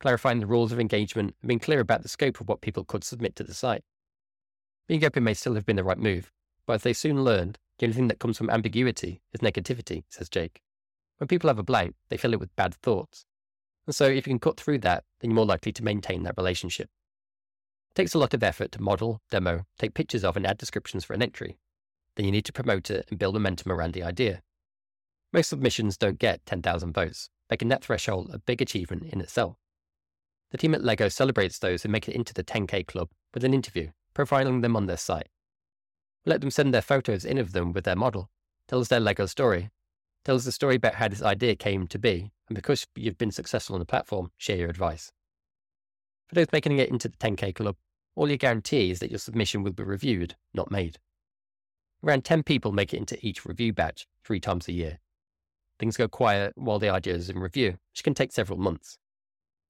Clarifying 0.00 0.40
the 0.40 0.46
rules 0.46 0.72
of 0.72 0.80
engagement 0.80 1.36
and 1.40 1.48
being 1.48 1.60
clear 1.60 1.80
about 1.80 2.02
the 2.02 2.08
scope 2.08 2.40
of 2.40 2.48
what 2.48 2.60
people 2.60 2.84
could 2.84 3.04
submit 3.04 3.36
to 3.36 3.44
the 3.44 3.54
site. 3.54 3.84
Being 4.90 5.04
open 5.04 5.22
may 5.22 5.34
still 5.34 5.54
have 5.54 5.64
been 5.64 5.76
the 5.76 5.84
right 5.84 5.96
move, 5.96 6.32
but 6.66 6.72
as 6.72 6.82
they 6.82 6.92
soon 6.92 7.22
learned, 7.22 7.60
the 7.78 7.86
only 7.86 7.94
thing 7.94 8.08
that 8.08 8.18
comes 8.18 8.36
from 8.36 8.50
ambiguity 8.50 9.22
is 9.32 9.38
negativity, 9.38 10.02
says 10.08 10.28
Jake. 10.28 10.62
When 11.18 11.28
people 11.28 11.46
have 11.46 11.60
a 11.60 11.62
blank, 11.62 11.94
they 12.08 12.16
fill 12.16 12.32
it 12.32 12.40
with 12.40 12.56
bad 12.56 12.74
thoughts. 12.74 13.24
And 13.86 13.94
so 13.94 14.06
if 14.06 14.26
you 14.26 14.32
can 14.32 14.40
cut 14.40 14.58
through 14.58 14.78
that, 14.78 15.04
then 15.20 15.30
you're 15.30 15.36
more 15.36 15.46
likely 15.46 15.70
to 15.70 15.84
maintain 15.84 16.24
that 16.24 16.34
relationship. 16.36 16.88
It 17.92 17.94
takes 17.94 18.14
a 18.14 18.18
lot 18.18 18.34
of 18.34 18.42
effort 18.42 18.72
to 18.72 18.82
model, 18.82 19.20
demo, 19.30 19.64
take 19.78 19.94
pictures 19.94 20.24
of, 20.24 20.36
and 20.36 20.44
add 20.44 20.58
descriptions 20.58 21.04
for 21.04 21.12
an 21.14 21.22
entry. 21.22 21.60
Then 22.16 22.26
you 22.26 22.32
need 22.32 22.46
to 22.46 22.52
promote 22.52 22.90
it 22.90 23.06
and 23.10 23.16
build 23.16 23.34
momentum 23.34 23.70
around 23.70 23.94
the 23.94 24.02
idea. 24.02 24.42
Most 25.32 25.50
submissions 25.50 25.98
don't 25.98 26.18
get 26.18 26.44
10,000 26.46 26.92
votes, 26.92 27.30
making 27.48 27.68
that 27.68 27.84
threshold 27.84 28.32
a 28.34 28.40
big 28.40 28.60
achievement 28.60 29.04
in 29.04 29.20
itself. 29.20 29.56
The 30.50 30.58
team 30.58 30.74
at 30.74 30.82
LEGO 30.82 31.08
celebrates 31.10 31.60
those 31.60 31.84
who 31.84 31.88
make 31.88 32.08
it 32.08 32.16
into 32.16 32.34
the 32.34 32.42
10K 32.42 32.88
club 32.88 33.10
with 33.32 33.44
an 33.44 33.54
interview, 33.54 33.90
profiling 34.14 34.62
them 34.62 34.76
on 34.76 34.86
their 34.86 34.96
site. 34.96 35.28
let 36.26 36.40
them 36.40 36.50
send 36.50 36.74
their 36.74 36.82
photos 36.82 37.24
in 37.24 37.38
of 37.38 37.52
them 37.52 37.72
with 37.72 37.84
their 37.84 37.96
model, 37.96 38.30
tell 38.68 38.80
us 38.80 38.88
their 38.88 39.00
LEGO 39.00 39.26
story, 39.26 39.70
tell 40.24 40.36
us 40.36 40.44
the 40.44 40.52
story 40.52 40.76
about 40.76 40.96
how 40.96 41.08
this 41.08 41.22
idea 41.22 41.56
came 41.56 41.86
to 41.86 41.98
be, 41.98 42.30
and 42.48 42.54
because 42.54 42.86
you've 42.94 43.18
been 43.18 43.30
successful 43.30 43.74
on 43.74 43.80
the 43.80 43.86
platform, 43.86 44.30
share 44.36 44.56
your 44.56 44.68
advice. 44.68 45.12
For 46.28 46.34
those 46.34 46.52
making 46.52 46.78
it 46.78 46.90
into 46.90 47.08
the 47.08 47.16
10K 47.16 47.54
club, 47.54 47.76
all 48.14 48.30
you 48.30 48.36
guarantee 48.36 48.90
is 48.90 48.98
that 48.98 49.10
your 49.10 49.18
submission 49.18 49.62
will 49.62 49.72
be 49.72 49.82
reviewed, 49.82 50.36
not 50.52 50.70
made. 50.70 50.98
Around 52.04 52.24
10 52.24 52.42
people 52.42 52.72
make 52.72 52.92
it 52.94 52.98
into 52.98 53.18
each 53.26 53.44
review 53.44 53.72
batch 53.72 54.06
three 54.24 54.40
times 54.40 54.68
a 54.68 54.72
year. 54.72 54.98
Things 55.78 55.96
go 55.96 56.08
quiet 56.08 56.52
while 56.56 56.78
the 56.78 56.90
idea 56.90 57.14
is 57.14 57.30
in 57.30 57.38
review, 57.38 57.78
which 57.92 58.04
can 58.04 58.14
take 58.14 58.32
several 58.32 58.58
months. 58.58 58.98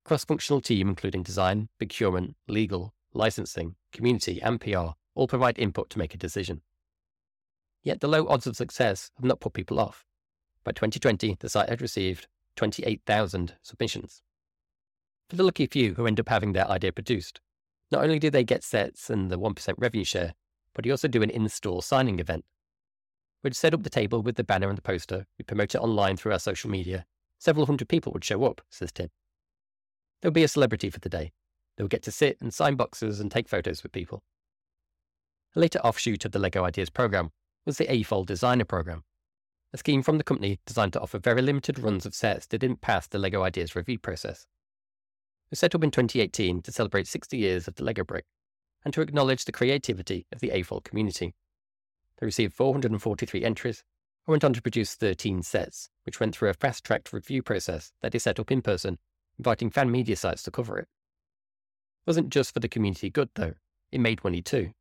Cross 0.05 0.25
functional 0.25 0.61
team, 0.61 0.89
including 0.89 1.23
design, 1.23 1.69
procurement, 1.79 2.37
legal, 2.49 2.95
licensing, 3.13 3.77
community, 3.93 4.41
and 4.43 4.61
PR, 4.61 4.95
all 5.15 5.29
provide 5.29 5.59
input 5.59 5.91
to 5.91 5.99
make 5.99 6.15
a 6.15 6.19
decision. 6.19 6.63
Yet 7.83 8.01
the 8.01 8.09
low 8.09 8.29
odds 8.29 8.47
of 8.47 8.57
success 8.57 9.11
have 9.17 9.25
not 9.25 9.41
put 9.41 9.53
people 9.53 9.81
off. 9.81 10.05
By 10.65 10.73
2020, 10.73 11.37
the 11.41 11.49
site 11.49 11.69
had 11.69 11.81
received 11.81 12.29
28,000 12.57 13.55
submissions. 13.63 14.23
For 15.29 15.37
the 15.37 15.45
lucky 15.45 15.67
few 15.67 15.95
who 15.95 16.07
end 16.07 16.21
up 16.21 16.29
having 16.29 16.53
their 16.53 16.69
idea 16.69 16.93
produced, 16.93 17.41
not 17.91 18.05
only 18.05 18.19
do 18.19 18.31
they 18.31 18.45
get 18.45 18.63
sets 18.63 19.11
and 19.11 19.31
the 19.31 19.39
1% 19.39 19.75
revenue 19.79 20.05
share, 20.05 20.35
but 20.75 20.85
you 20.85 20.93
also 20.93 21.09
do 21.09 21.23
an 21.23 21.31
in 21.31 21.49
store 21.49 21.83
signing 21.83 22.19
event. 22.19 22.45
We'd 23.43 23.57
set 23.57 23.73
up 23.73 23.83
the 23.83 23.91
table 23.91 24.23
with 24.23 24.37
the 24.37 24.45
banner 24.45 24.69
and 24.69 24.77
the 24.77 24.83
poster, 24.83 25.27
we 25.39 25.45
promote 25.45 25.75
it 25.75 25.81
online 25.81 26.17
through 26.17 26.33
our 26.33 26.39
social 26.39 26.71
media. 26.71 27.07
Several 27.39 27.67
hundred 27.67 27.89
people 27.89 28.13
would 28.13 28.25
show 28.25 28.45
up, 28.45 28.61
says 28.69 28.93
Tim. 28.93 29.09
There 30.21 30.29
would 30.29 30.35
be 30.35 30.45
a 30.45 30.49
celebrity 30.49 30.91
for 30.91 31.01
the 31.01 31.09
day. 31.09 31.33
They 31.81 31.85
would 31.85 31.91
get 31.91 32.03
to 32.03 32.13
sit 32.13 32.37
and 32.43 32.53
sign 32.53 32.75
boxes 32.75 33.21
and 33.21 33.31
take 33.31 33.49
photos 33.49 33.83
with 33.83 33.91
people. 33.91 34.23
A 35.57 35.61
later 35.61 35.79
offshoot 35.79 36.27
of 36.27 36.33
the 36.33 36.39
LEGO 36.39 36.63
Ideas 36.63 36.91
program 36.91 37.31
was 37.65 37.79
the 37.79 37.87
AFOL 37.87 38.27
Designer 38.27 38.67
program, 38.67 39.03
a 39.73 39.79
scheme 39.79 40.03
from 40.03 40.19
the 40.19 40.25
company 40.25 40.61
designed 40.67 40.93
to 40.93 41.01
offer 41.01 41.19
very 41.19 41.41
limited 41.41 41.79
runs 41.79 42.05
of 42.05 42.15
sets 42.15 42.45
that 42.49 42.59
didn't 42.59 42.83
pass 42.83 43.07
the 43.07 43.19
LEGO 43.19 43.43
Ideas 43.43 43.75
review 43.75 43.99
process. 43.99 44.43
It 44.43 45.53
was 45.53 45.61
set 45.61 45.75
up 45.75 45.83
in 45.83 45.91
2018 45.91 46.61
to 46.61 46.71
celebrate 46.71 47.07
60 47.07 47.39
years 47.39 47.67
of 47.67 47.77
the 47.77 47.85
LEGO 47.85 48.05
brick 48.05 48.27
and 48.85 48.93
to 48.93 49.01
acknowledge 49.01 49.47
the 49.47 49.51
creativity 49.51 50.27
of 50.33 50.41
the 50.41 50.51
AFOL 50.51 50.85
community. 50.85 51.35
They 52.19 52.27
received 52.27 52.53
443 52.53 53.43
entries 53.43 53.85
and 54.27 54.33
went 54.33 54.45
on 54.45 54.53
to 54.53 54.61
produce 54.61 54.97
13 54.97 55.43
sets, 55.43 55.89
which 56.05 56.21
went 56.21 56.37
through 56.37 56.51
a 56.51 56.53
fast 56.53 56.85
tracked 56.85 57.15
review 57.15 57.43
process 57.43 57.95
that 58.03 58.15
is 58.15 58.25
set 58.25 58.39
up 58.39 58.51
in 58.51 58.61
person, 58.61 58.99
inviting 59.39 59.71
fan 59.71 59.91
media 59.91 60.17
sites 60.17 60.43
to 60.43 60.51
cover 60.51 60.79
it. 60.79 60.87
It 62.07 62.11
wasn't 62.11 62.31
just 62.31 62.53
for 62.53 62.61
the 62.61 62.69
community 62.69 63.11
good, 63.11 63.31
though, 63.35 63.55
it 63.93 64.01
made 64.01 64.25
money 64.25 64.43
too. 64.43 64.73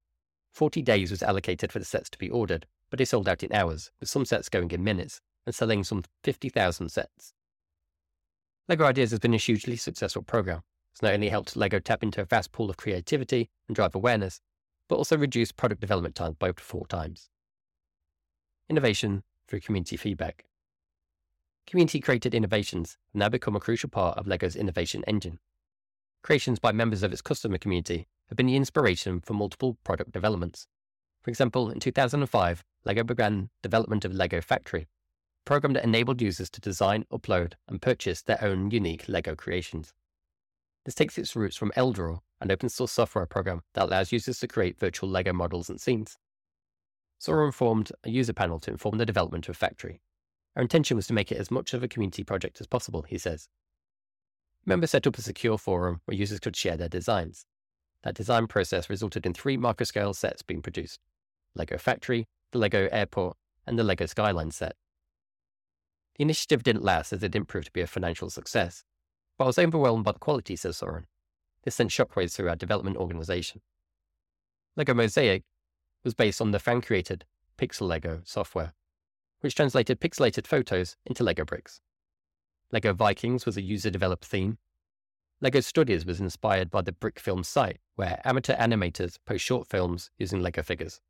40 0.54 0.82
days 0.82 1.12
was 1.12 1.24
allocated 1.24 1.72
for 1.72 1.80
the 1.80 1.86
sets 1.86 2.10
to 2.10 2.18
be 2.18 2.30
ordered, 2.30 2.66
but 2.90 2.98
they 2.98 3.06
sold 3.06 3.30
out 3.30 3.44
in 3.44 3.54
hours, 3.54 3.92
with 4.00 4.10
some 4.10 4.26
sets 4.26 4.50
going 4.50 4.72
in 4.72 4.84
minutes, 4.84 5.22
and 5.46 5.54
selling 5.54 5.84
some 5.84 6.04
50,000 6.24 6.90
sets. 6.90 7.34
LEGO 8.68 8.86
Ideas 8.86 9.12
has 9.12 9.20
been 9.20 9.34
a 9.34 9.38
hugely 9.38 9.76
successful 9.76 10.22
program. 10.22 10.62
It's 10.92 11.02
not 11.02 11.14
only 11.14 11.30
helped 11.30 11.56
LEGO 11.56 11.80
tap 11.80 12.04
into 12.04 12.22
a 12.22 12.26
vast 12.26 12.52
pool 12.52 12.70
of 12.70 12.78
creativity 12.78 13.50
and 13.68 13.76
drive 13.76 13.96
awareness, 13.96 14.42
but 14.88 14.96
also 14.96 15.18
reduced 15.18 15.56
product 15.56 15.82
development 15.82 16.16
time 16.16 16.36
by 16.40 16.50
up 16.50 16.58
to 16.58 16.64
four 16.64 16.86
times. 16.88 17.30
Innovation 18.70 19.24
through 19.48 19.62
community 19.62 19.98
feedback. 19.98 20.46
Community 21.66 22.00
created 22.00 22.34
innovations 22.34 22.98
have 23.14 23.20
now 23.20 23.30
become 23.30 23.56
a 23.56 23.60
crucial 23.60 23.90
part 23.90 24.18
of 24.18 24.28
LEGO's 24.28 24.56
innovation 24.56 25.04
engine. 25.08 25.40
Creations 26.22 26.60
by 26.60 26.72
members 26.72 27.02
of 27.02 27.12
its 27.12 27.22
customer 27.22 27.58
community 27.58 28.08
have 28.28 28.36
been 28.36 28.48
the 28.48 28.56
inspiration 28.56 29.22
for 29.22 29.34
multiple 29.34 29.78
product 29.84 30.12
developments. 30.12 30.68
For 31.22 31.30
example, 31.30 31.70
in 31.70 31.80
2005, 31.80 32.64
LEGO 32.86 33.04
began 33.04 33.50
development 33.64 34.06
of 34.06 34.14
LEGO 34.14 34.42
Factory, 34.42 34.84
a 34.84 35.46
program 35.46 35.74
that 35.74 35.84
enabled 35.84 36.22
users 36.22 36.50
to 36.52 36.62
design, 36.62 37.06
upload, 37.12 37.54
and 37.68 37.82
purchase 37.82 38.22
their 38.22 38.44
own 38.44 38.72
unique 38.72 39.08
LEGO 39.08 39.36
creations. 39.36 39.94
This 40.86 40.96
takes 40.96 41.18
its 41.18 41.36
roots 41.36 41.56
from 41.56 41.72
LDraw, 41.72 42.20
an 42.42 42.52
open 42.52 42.70
source 42.70 42.92
software 42.92 43.26
program 43.26 43.62
that 43.74 43.84
allows 43.84 44.12
users 44.12 44.40
to 44.40 44.48
create 44.48 44.80
virtual 44.80 45.10
LEGO 45.10 45.34
models 45.34 45.70
and 45.70 45.80
scenes. 45.80 46.18
Soren 47.18 47.52
formed 47.52 47.92
a 48.04 48.10
user 48.10 48.34
panel 48.34 48.60
to 48.60 48.72
inform 48.72 48.98
the 48.98 49.06
development 49.06 49.50
of 49.50 49.58
Factory. 49.58 50.02
Our 50.56 50.62
intention 50.62 50.96
was 50.96 51.08
to 51.08 51.14
make 51.14 51.32
it 51.32 51.38
as 51.38 51.52
much 51.52 51.74
of 51.74 51.84
a 51.84 51.88
community 51.88 52.24
project 52.24 52.62
as 52.62 52.68
possible, 52.68 53.04
he 53.04 53.18
says. 53.18 53.50
Members 54.66 54.92
set 54.92 55.08
up 55.08 55.18
a 55.18 55.22
secure 55.22 55.58
forum 55.58 56.02
where 56.06 56.18
users 56.18 56.40
could 56.40 56.56
share 56.56 56.78
their 56.78 56.90
designs. 56.90 57.46
That 58.04 58.16
design 58.16 58.48
process 58.48 58.90
resulted 58.90 59.26
in 59.26 59.34
three 59.34 59.60
scale 59.84 60.14
sets 60.14 60.42
being 60.42 60.62
produced 60.62 61.00
LEGO 61.56 61.78
Factory, 61.78 62.28
the 62.52 62.60
LEGO 62.60 62.88
Airport, 62.92 63.36
and 63.66 63.78
the 63.78 63.84
LEGO 63.84 64.06
Skyline 64.06 64.52
set. 64.52 64.76
The 66.16 66.24
initiative 66.24 66.64
didn't 66.64 66.84
last 66.84 67.12
as 67.14 67.24
it 67.24 67.32
didn't 67.32 67.48
prove 67.48 67.66
to 67.66 67.72
be 67.72 67.82
a 67.82 67.88
financial 67.88 68.30
success, 68.30 68.84
but 69.38 69.46
I 69.46 69.48
was 69.48 69.60
overwhelmed 69.60 70.04
by 70.04 70.12
the 70.12 70.20
quality, 70.20 70.56
says 70.56 70.78
Soren. 70.78 71.08
This 71.64 71.76
sent 71.76 71.92
shockwaves 71.92 72.34
through 72.34 72.50
our 72.50 72.56
development 72.56 72.98
organization. 72.98 73.62
LEGO 74.76 74.94
Mosaic 74.94 75.44
was 76.04 76.14
based 76.14 76.42
on 76.42 76.52
the 76.52 76.60
fan 76.60 76.82
created 76.82 77.26
Pixel 77.58 77.88
Lego 77.88 78.22
software, 78.24 78.74
which 79.42 79.56
translated 79.56 80.00
pixelated 80.00 80.48
photos 80.48 80.96
into 81.06 81.24
Lego 81.24 81.44
bricks. 81.44 81.82
Lego 82.72 82.94
Vikings 82.94 83.46
was 83.46 83.58
a 83.58 83.62
user 83.62 83.90
developed 83.90 84.26
theme. 84.26 84.58
Lego 85.42 85.60
Studios 85.60 86.06
was 86.06 86.20
inspired 86.20 86.70
by 86.70 86.82
the 86.82 86.92
Brick 86.92 87.20
Film 87.20 87.44
site, 87.44 87.80
where 87.96 88.22
amateur 88.26 88.56
animators 88.56 89.18
post 89.26 89.44
short 89.44 89.68
films 89.68 90.12
using 90.18 90.42
Lego 90.42 90.62
figures. 90.62 91.02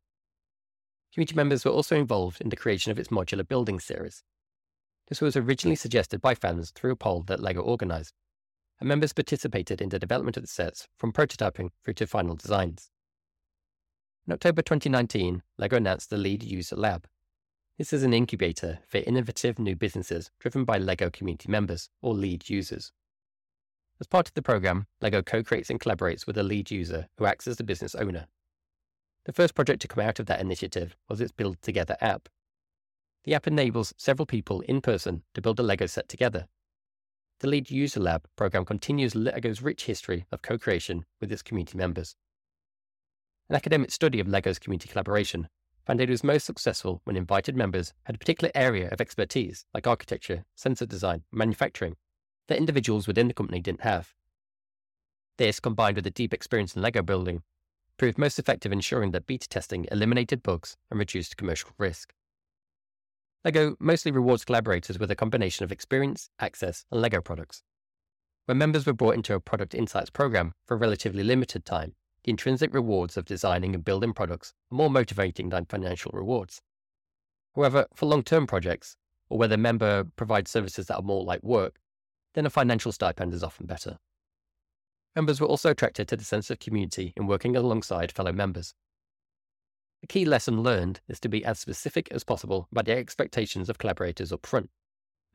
Community 1.12 1.34
members 1.34 1.64
were 1.64 1.72
also 1.72 1.96
involved 1.96 2.40
in 2.40 2.48
the 2.48 2.56
creation 2.56 2.92
of 2.92 2.98
its 2.98 3.08
modular 3.08 3.46
building 3.46 3.80
series. 3.80 4.22
This 5.08 5.20
was 5.20 5.36
originally 5.36 5.76
suggested 5.76 6.20
by 6.20 6.34
fans 6.34 6.70
through 6.70 6.92
a 6.92 6.96
poll 6.96 7.22
that 7.24 7.40
LEGO 7.40 7.62
organised, 7.62 8.14
and 8.78 8.88
members 8.88 9.12
participated 9.12 9.82
in 9.82 9.88
the 9.88 9.98
development 9.98 10.36
of 10.36 10.44
the 10.44 10.48
sets 10.48 10.86
from 10.96 11.12
prototyping 11.12 11.70
through 11.84 11.94
to 11.94 12.06
final 12.06 12.36
designs. 12.36 12.90
In 14.26 14.32
October 14.32 14.62
2019, 14.62 15.42
LEGO 15.58 15.76
announced 15.76 16.08
the 16.08 16.16
Lead 16.16 16.44
User 16.44 16.76
Lab. 16.76 17.06
This 17.80 17.94
is 17.94 18.02
an 18.02 18.12
incubator 18.12 18.80
for 18.86 18.98
innovative 18.98 19.58
new 19.58 19.74
businesses 19.74 20.30
driven 20.38 20.66
by 20.66 20.76
LEGO 20.76 21.08
community 21.08 21.50
members, 21.50 21.88
or 22.02 22.12
lead 22.12 22.50
users. 22.50 22.92
As 23.98 24.06
part 24.06 24.28
of 24.28 24.34
the 24.34 24.42
program, 24.42 24.86
LEGO 25.00 25.22
co 25.22 25.42
creates 25.42 25.70
and 25.70 25.80
collaborates 25.80 26.26
with 26.26 26.36
a 26.36 26.42
lead 26.42 26.70
user 26.70 27.08
who 27.16 27.24
acts 27.24 27.48
as 27.48 27.56
the 27.56 27.64
business 27.64 27.94
owner. 27.94 28.26
The 29.24 29.32
first 29.32 29.54
project 29.54 29.80
to 29.80 29.88
come 29.88 30.04
out 30.04 30.18
of 30.18 30.26
that 30.26 30.42
initiative 30.42 30.94
was 31.08 31.22
its 31.22 31.32
Build 31.32 31.56
Together 31.62 31.96
app. 32.02 32.28
The 33.24 33.32
app 33.32 33.46
enables 33.46 33.94
several 33.96 34.26
people 34.26 34.60
in 34.60 34.82
person 34.82 35.22
to 35.32 35.40
build 35.40 35.58
a 35.58 35.62
LEGO 35.62 35.86
set 35.86 36.06
together. 36.06 36.48
The 37.38 37.48
Lead 37.48 37.70
User 37.70 38.00
Lab 38.00 38.28
program 38.36 38.66
continues 38.66 39.14
LEGO's 39.14 39.62
rich 39.62 39.84
history 39.84 40.26
of 40.30 40.42
co 40.42 40.58
creation 40.58 41.06
with 41.18 41.32
its 41.32 41.40
community 41.40 41.78
members. 41.78 42.14
An 43.48 43.56
academic 43.56 43.90
study 43.90 44.20
of 44.20 44.28
LEGO's 44.28 44.58
community 44.58 44.90
collaboration 44.90 45.48
it 45.88 46.08
was 46.08 46.22
most 46.22 46.46
successful 46.46 47.00
when 47.04 47.16
invited 47.16 47.56
members 47.56 47.92
had 48.04 48.14
a 48.14 48.18
particular 48.18 48.52
area 48.54 48.88
of 48.90 49.00
expertise, 49.00 49.66
like 49.74 49.86
architecture, 49.86 50.44
sensor 50.54 50.86
design, 50.86 51.24
manufacturing, 51.32 51.96
that 52.48 52.58
individuals 52.58 53.08
within 53.08 53.28
the 53.28 53.34
company 53.34 53.60
didn't 53.60 53.82
have. 53.82 54.14
This, 55.36 55.58
combined 55.58 55.96
with 55.96 56.06
a 56.06 56.10
deep 56.10 56.34
experience 56.34 56.76
in 56.76 56.82
LEGO 56.82 57.02
building, 57.02 57.42
proved 57.96 58.18
most 58.18 58.38
effective 58.38 58.72
in 58.72 58.78
ensuring 58.78 59.10
that 59.10 59.26
beta 59.26 59.48
testing 59.48 59.86
eliminated 59.90 60.42
bugs 60.42 60.76
and 60.90 60.98
reduced 60.98 61.36
commercial 61.36 61.70
risk. 61.78 62.14
LEGO 63.44 63.76
mostly 63.80 64.12
rewards 64.12 64.44
collaborators 64.44 64.98
with 64.98 65.10
a 65.10 65.16
combination 65.16 65.64
of 65.64 65.72
experience, 65.72 66.30
access, 66.38 66.84
and 66.90 67.00
LEGO 67.00 67.20
products. 67.20 67.62
When 68.46 68.58
members 68.58 68.84
were 68.84 68.92
brought 68.92 69.14
into 69.14 69.34
a 69.34 69.40
Product 69.40 69.74
Insights 69.74 70.10
program 70.10 70.52
for 70.66 70.74
a 70.74 70.78
relatively 70.78 71.22
limited 71.22 71.64
time, 71.64 71.94
the 72.24 72.30
intrinsic 72.30 72.74
rewards 72.74 73.16
of 73.16 73.24
designing 73.24 73.74
and 73.74 73.84
building 73.84 74.12
products 74.12 74.52
are 74.70 74.76
more 74.76 74.90
motivating 74.90 75.48
than 75.48 75.64
financial 75.64 76.10
rewards. 76.12 76.60
However, 77.54 77.86
for 77.94 78.06
long 78.06 78.22
term 78.22 78.46
projects, 78.46 78.96
or 79.28 79.38
where 79.38 79.48
the 79.48 79.56
member 79.56 80.04
provides 80.16 80.50
services 80.50 80.86
that 80.86 80.96
are 80.96 81.02
more 81.02 81.24
like 81.24 81.42
work, 81.42 81.80
then 82.34 82.46
a 82.46 82.50
financial 82.50 82.92
stipend 82.92 83.32
is 83.32 83.42
often 83.42 83.66
better. 83.66 83.98
Members 85.16 85.40
were 85.40 85.46
also 85.46 85.70
attracted 85.70 86.06
to 86.08 86.16
the 86.16 86.24
sense 86.24 86.50
of 86.50 86.60
community 86.60 87.12
in 87.16 87.26
working 87.26 87.56
alongside 87.56 88.12
fellow 88.12 88.32
members. 88.32 88.74
The 90.00 90.06
key 90.06 90.24
lesson 90.24 90.62
learned 90.62 91.00
is 91.08 91.20
to 91.20 91.28
be 91.28 91.44
as 91.44 91.58
specific 91.58 92.08
as 92.10 92.24
possible 92.24 92.68
about 92.70 92.86
the 92.86 92.96
expectations 92.96 93.68
of 93.68 93.78
collaborators 93.78 94.32
up 94.32 94.46
front, 94.46 94.70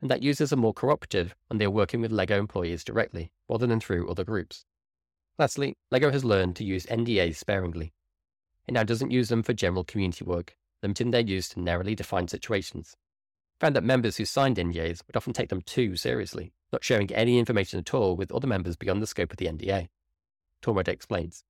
and 0.00 0.10
that 0.10 0.22
users 0.22 0.52
are 0.52 0.56
more 0.56 0.74
cooperative 0.74 1.34
when 1.48 1.58
they 1.58 1.66
are 1.66 1.70
working 1.70 2.00
with 2.00 2.10
LEGO 2.10 2.38
employees 2.38 2.84
directly, 2.84 3.30
rather 3.48 3.66
than 3.66 3.80
through 3.80 4.08
other 4.08 4.24
groups. 4.24 4.64
Lastly, 5.38 5.76
LEGO 5.90 6.10
has 6.10 6.24
learned 6.24 6.56
to 6.56 6.64
use 6.64 6.86
NDAs 6.86 7.36
sparingly. 7.36 7.92
It 8.66 8.72
now 8.72 8.84
doesn't 8.84 9.10
use 9.10 9.28
them 9.28 9.42
for 9.42 9.52
general 9.52 9.84
community 9.84 10.24
work, 10.24 10.56
limiting 10.82 11.10
their 11.10 11.20
use 11.20 11.48
to 11.50 11.60
narrowly 11.60 11.94
defined 11.94 12.30
situations. 12.30 12.96
Found 13.60 13.76
that 13.76 13.84
members 13.84 14.16
who 14.16 14.24
signed 14.24 14.56
NDAs 14.56 15.02
would 15.06 15.16
often 15.16 15.34
take 15.34 15.50
them 15.50 15.60
too 15.60 15.96
seriously, 15.96 16.52
not 16.72 16.84
sharing 16.84 17.12
any 17.12 17.38
information 17.38 17.78
at 17.78 17.92
all 17.92 18.16
with 18.16 18.32
other 18.32 18.46
members 18.46 18.76
beyond 18.76 19.02
the 19.02 19.06
scope 19.06 19.30
of 19.30 19.36
the 19.36 19.46
NDA. 19.46 19.88
Tormod 20.62 20.88
explains. 20.88 21.44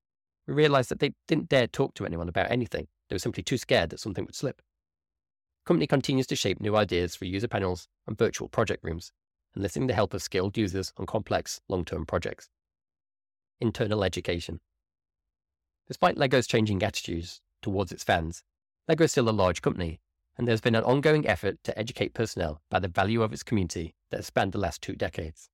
We 0.48 0.54
realized 0.54 0.88
that 0.90 0.98
they 0.98 1.14
didn't 1.28 1.48
dare 1.48 1.66
talk 1.68 1.94
to 1.94 2.06
anyone 2.06 2.28
about 2.28 2.50
anything. 2.50 2.88
They 3.08 3.14
were 3.14 3.20
simply 3.20 3.44
too 3.44 3.58
scared 3.58 3.90
that 3.90 4.00
something 4.00 4.24
would 4.24 4.34
slip. 4.34 4.58
The 4.58 5.68
company 5.68 5.86
continues 5.86 6.26
to 6.28 6.36
shape 6.36 6.60
new 6.60 6.76
ideas 6.76 7.14
for 7.14 7.24
user 7.24 7.48
panels 7.48 7.88
and 8.06 8.18
virtual 8.18 8.48
project 8.48 8.82
rooms, 8.84 9.12
enlisting 9.56 9.86
the 9.86 9.94
help 9.94 10.12
of 10.12 10.22
skilled 10.22 10.56
users 10.56 10.92
on 10.96 11.06
complex, 11.06 11.60
long 11.68 11.84
term 11.84 12.04
projects. 12.04 12.48
Internal 13.60 14.04
education. 14.04 14.60
Despite 15.88 16.18
LEGO's 16.18 16.46
changing 16.46 16.82
attitudes 16.82 17.40
towards 17.62 17.92
its 17.92 18.04
fans, 18.04 18.42
LEGO 18.88 19.04
is 19.04 19.12
still 19.12 19.28
a 19.28 19.30
large 19.30 19.62
company 19.62 20.00
and 20.36 20.46
there's 20.46 20.60
been 20.60 20.74
an 20.74 20.84
ongoing 20.84 21.26
effort 21.26 21.58
to 21.64 21.78
educate 21.78 22.14
personnel 22.14 22.60
about 22.70 22.82
the 22.82 22.88
value 22.88 23.22
of 23.22 23.32
its 23.32 23.42
community 23.42 23.94
that 24.10 24.18
has 24.18 24.26
spanned 24.26 24.52
the 24.52 24.58
last 24.58 24.82
two 24.82 24.94
decades. 24.94 25.48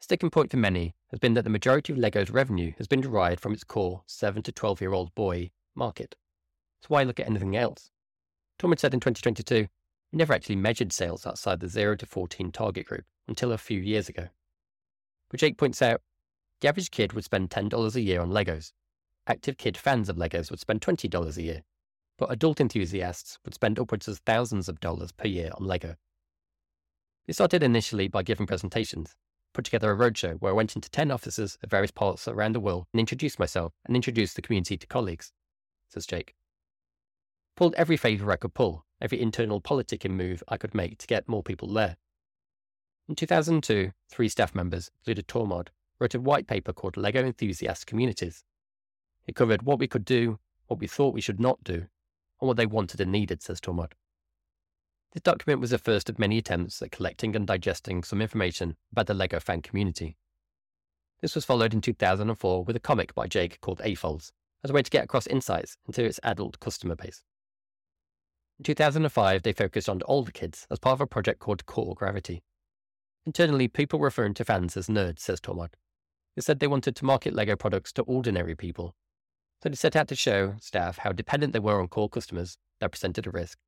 A 0.00 0.04
sticking 0.04 0.30
point 0.30 0.50
for 0.50 0.56
many 0.56 0.94
has 1.10 1.18
been 1.18 1.34
that 1.34 1.42
the 1.42 1.50
majority 1.50 1.92
of 1.92 1.98
LEGO's 1.98 2.30
revenue 2.30 2.72
has 2.78 2.86
been 2.86 3.00
derived 3.00 3.40
from 3.40 3.52
its 3.52 3.64
core 3.64 4.02
7 4.06 4.42
to 4.42 4.52
12 4.52 4.80
year 4.80 4.92
old 4.92 5.14
boy 5.14 5.50
market. 5.74 6.14
So 6.82 6.88
why 6.88 7.02
look 7.02 7.18
at 7.18 7.26
anything 7.26 7.56
else? 7.56 7.90
Tormod 8.58 8.78
said 8.78 8.94
in 8.94 9.00
2022, 9.00 9.66
we 10.12 10.16
never 10.16 10.32
actually 10.32 10.56
measured 10.56 10.92
sales 10.92 11.26
outside 11.26 11.60
the 11.60 11.68
0 11.68 11.96
to 11.96 12.06
14 12.06 12.52
target 12.52 12.86
group 12.86 13.04
until 13.26 13.52
a 13.52 13.58
few 13.58 13.80
years 13.80 14.08
ago. 14.08 14.28
But 15.30 15.40
Jake 15.40 15.58
points 15.58 15.82
out, 15.82 16.00
the 16.66 16.70
average 16.70 16.90
kid 16.90 17.12
would 17.12 17.22
spend 17.22 17.48
$10 17.48 17.94
a 17.94 18.00
year 18.00 18.20
on 18.20 18.30
Legos. 18.30 18.72
Active 19.28 19.56
kid 19.56 19.76
fans 19.76 20.08
of 20.08 20.16
Legos 20.16 20.50
would 20.50 20.58
spend 20.58 20.80
$20 20.80 21.36
a 21.36 21.42
year, 21.42 21.62
but 22.18 22.32
adult 22.32 22.60
enthusiasts 22.60 23.38
would 23.44 23.54
spend 23.54 23.78
upwards 23.78 24.08
of 24.08 24.18
thousands 24.26 24.68
of 24.68 24.80
dollars 24.80 25.12
per 25.12 25.28
year 25.28 25.50
on 25.56 25.64
LEGO. 25.64 25.94
We 27.28 27.34
started 27.34 27.62
initially 27.62 28.08
by 28.08 28.24
giving 28.24 28.48
presentations, 28.48 29.14
put 29.54 29.64
together 29.64 29.92
a 29.92 29.96
roadshow 29.96 30.40
where 30.40 30.50
I 30.50 30.56
went 30.56 30.74
into 30.74 30.90
10 30.90 31.12
offices 31.12 31.56
of 31.62 31.70
various 31.70 31.92
parts 31.92 32.26
around 32.26 32.56
the 32.56 32.58
world 32.58 32.86
and 32.92 32.98
introduced 32.98 33.38
myself 33.38 33.72
and 33.84 33.94
introduced 33.94 34.34
the 34.34 34.42
community 34.42 34.76
to 34.76 34.88
colleagues, 34.88 35.32
says 35.88 36.04
Jake. 36.04 36.34
Pulled 37.54 37.76
every 37.76 37.96
favour 37.96 38.32
I 38.32 38.36
could 38.36 38.54
pull, 38.54 38.84
every 39.00 39.20
internal 39.20 39.60
politicking 39.60 40.14
move 40.16 40.42
I 40.48 40.56
could 40.56 40.74
make 40.74 40.98
to 40.98 41.06
get 41.06 41.28
more 41.28 41.44
people 41.44 41.72
there. 41.72 41.96
In 43.08 43.14
2002, 43.14 43.92
three 44.10 44.28
staff 44.28 44.52
members, 44.52 44.90
included 44.98 45.28
Tormod, 45.28 45.68
wrote 46.00 46.14
a 46.14 46.20
white 46.20 46.46
paper 46.46 46.72
called 46.72 46.96
LEGO 46.96 47.24
Enthusiast 47.24 47.86
Communities. 47.86 48.44
It 49.26 49.36
covered 49.36 49.62
what 49.62 49.78
we 49.78 49.88
could 49.88 50.04
do, 50.04 50.38
what 50.66 50.80
we 50.80 50.86
thought 50.86 51.14
we 51.14 51.20
should 51.20 51.40
not 51.40 51.62
do, 51.64 51.86
and 52.40 52.48
what 52.48 52.56
they 52.56 52.66
wanted 52.66 53.00
and 53.00 53.10
needed, 53.10 53.42
says 53.42 53.60
Tormod. 53.60 53.92
This 55.12 55.22
document 55.22 55.60
was 55.60 55.70
the 55.70 55.78
first 55.78 56.10
of 56.10 56.18
many 56.18 56.38
attempts 56.38 56.82
at 56.82 56.92
collecting 56.92 57.34
and 57.34 57.46
digesting 57.46 58.02
some 58.02 58.20
information 58.20 58.76
about 58.92 59.06
the 59.06 59.14
LEGO 59.14 59.40
fan 59.40 59.62
community. 59.62 60.16
This 61.22 61.34
was 61.34 61.46
followed 61.46 61.72
in 61.72 61.80
2004 61.80 62.64
with 62.64 62.76
a 62.76 62.80
comic 62.80 63.14
by 63.14 63.26
Jake 63.26 63.60
called 63.62 63.80
AFOLs, 63.80 64.32
as 64.62 64.70
a 64.70 64.74
way 64.74 64.82
to 64.82 64.90
get 64.90 65.04
across 65.04 65.26
insights 65.26 65.78
into 65.86 66.04
its 66.04 66.20
adult 66.22 66.60
customer 66.60 66.94
base. 66.94 67.22
In 68.58 68.64
2005, 68.64 69.42
they 69.42 69.52
focused 69.52 69.88
on 69.88 70.02
older 70.04 70.32
kids 70.32 70.66
as 70.70 70.78
part 70.78 70.94
of 70.94 71.00
a 71.00 71.06
project 71.06 71.40
called 71.40 71.66
Core 71.66 71.94
Gravity. 71.94 72.42
Internally, 73.24 73.68
people 73.68 73.98
referring 73.98 74.34
to 74.34 74.44
fans 74.44 74.76
as 74.76 74.88
nerds, 74.88 75.20
says 75.20 75.40
Tormod. 75.40 75.70
They 76.36 76.42
said 76.42 76.60
they 76.60 76.66
wanted 76.66 76.94
to 76.96 77.04
market 77.04 77.34
LEGO 77.34 77.56
products 77.56 77.92
to 77.94 78.02
ordinary 78.02 78.54
people. 78.54 78.94
So 79.62 79.70
they 79.70 79.74
set 79.74 79.96
out 79.96 80.06
to 80.08 80.14
show 80.14 80.54
staff 80.60 80.98
how 80.98 81.12
dependent 81.12 81.54
they 81.54 81.58
were 81.58 81.80
on 81.80 81.88
core 81.88 82.10
customers 82.10 82.58
that 82.78 82.92
presented 82.92 83.26
a 83.26 83.30
risk. 83.30 83.58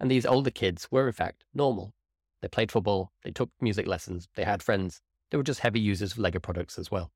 And 0.00 0.10
these 0.10 0.24
older 0.24 0.50
kids 0.50 0.88
were, 0.90 1.06
in 1.06 1.12
fact, 1.12 1.44
normal. 1.52 1.92
They 2.40 2.48
played 2.48 2.72
football, 2.72 3.12
they 3.24 3.30
took 3.30 3.50
music 3.60 3.86
lessons, 3.86 4.28
they 4.36 4.44
had 4.44 4.62
friends, 4.62 5.02
they 5.30 5.36
were 5.36 5.42
just 5.42 5.60
heavy 5.60 5.80
users 5.80 6.12
of 6.12 6.18
LEGO 6.18 6.38
products 6.38 6.78
as 6.78 6.90
well. 6.90 7.12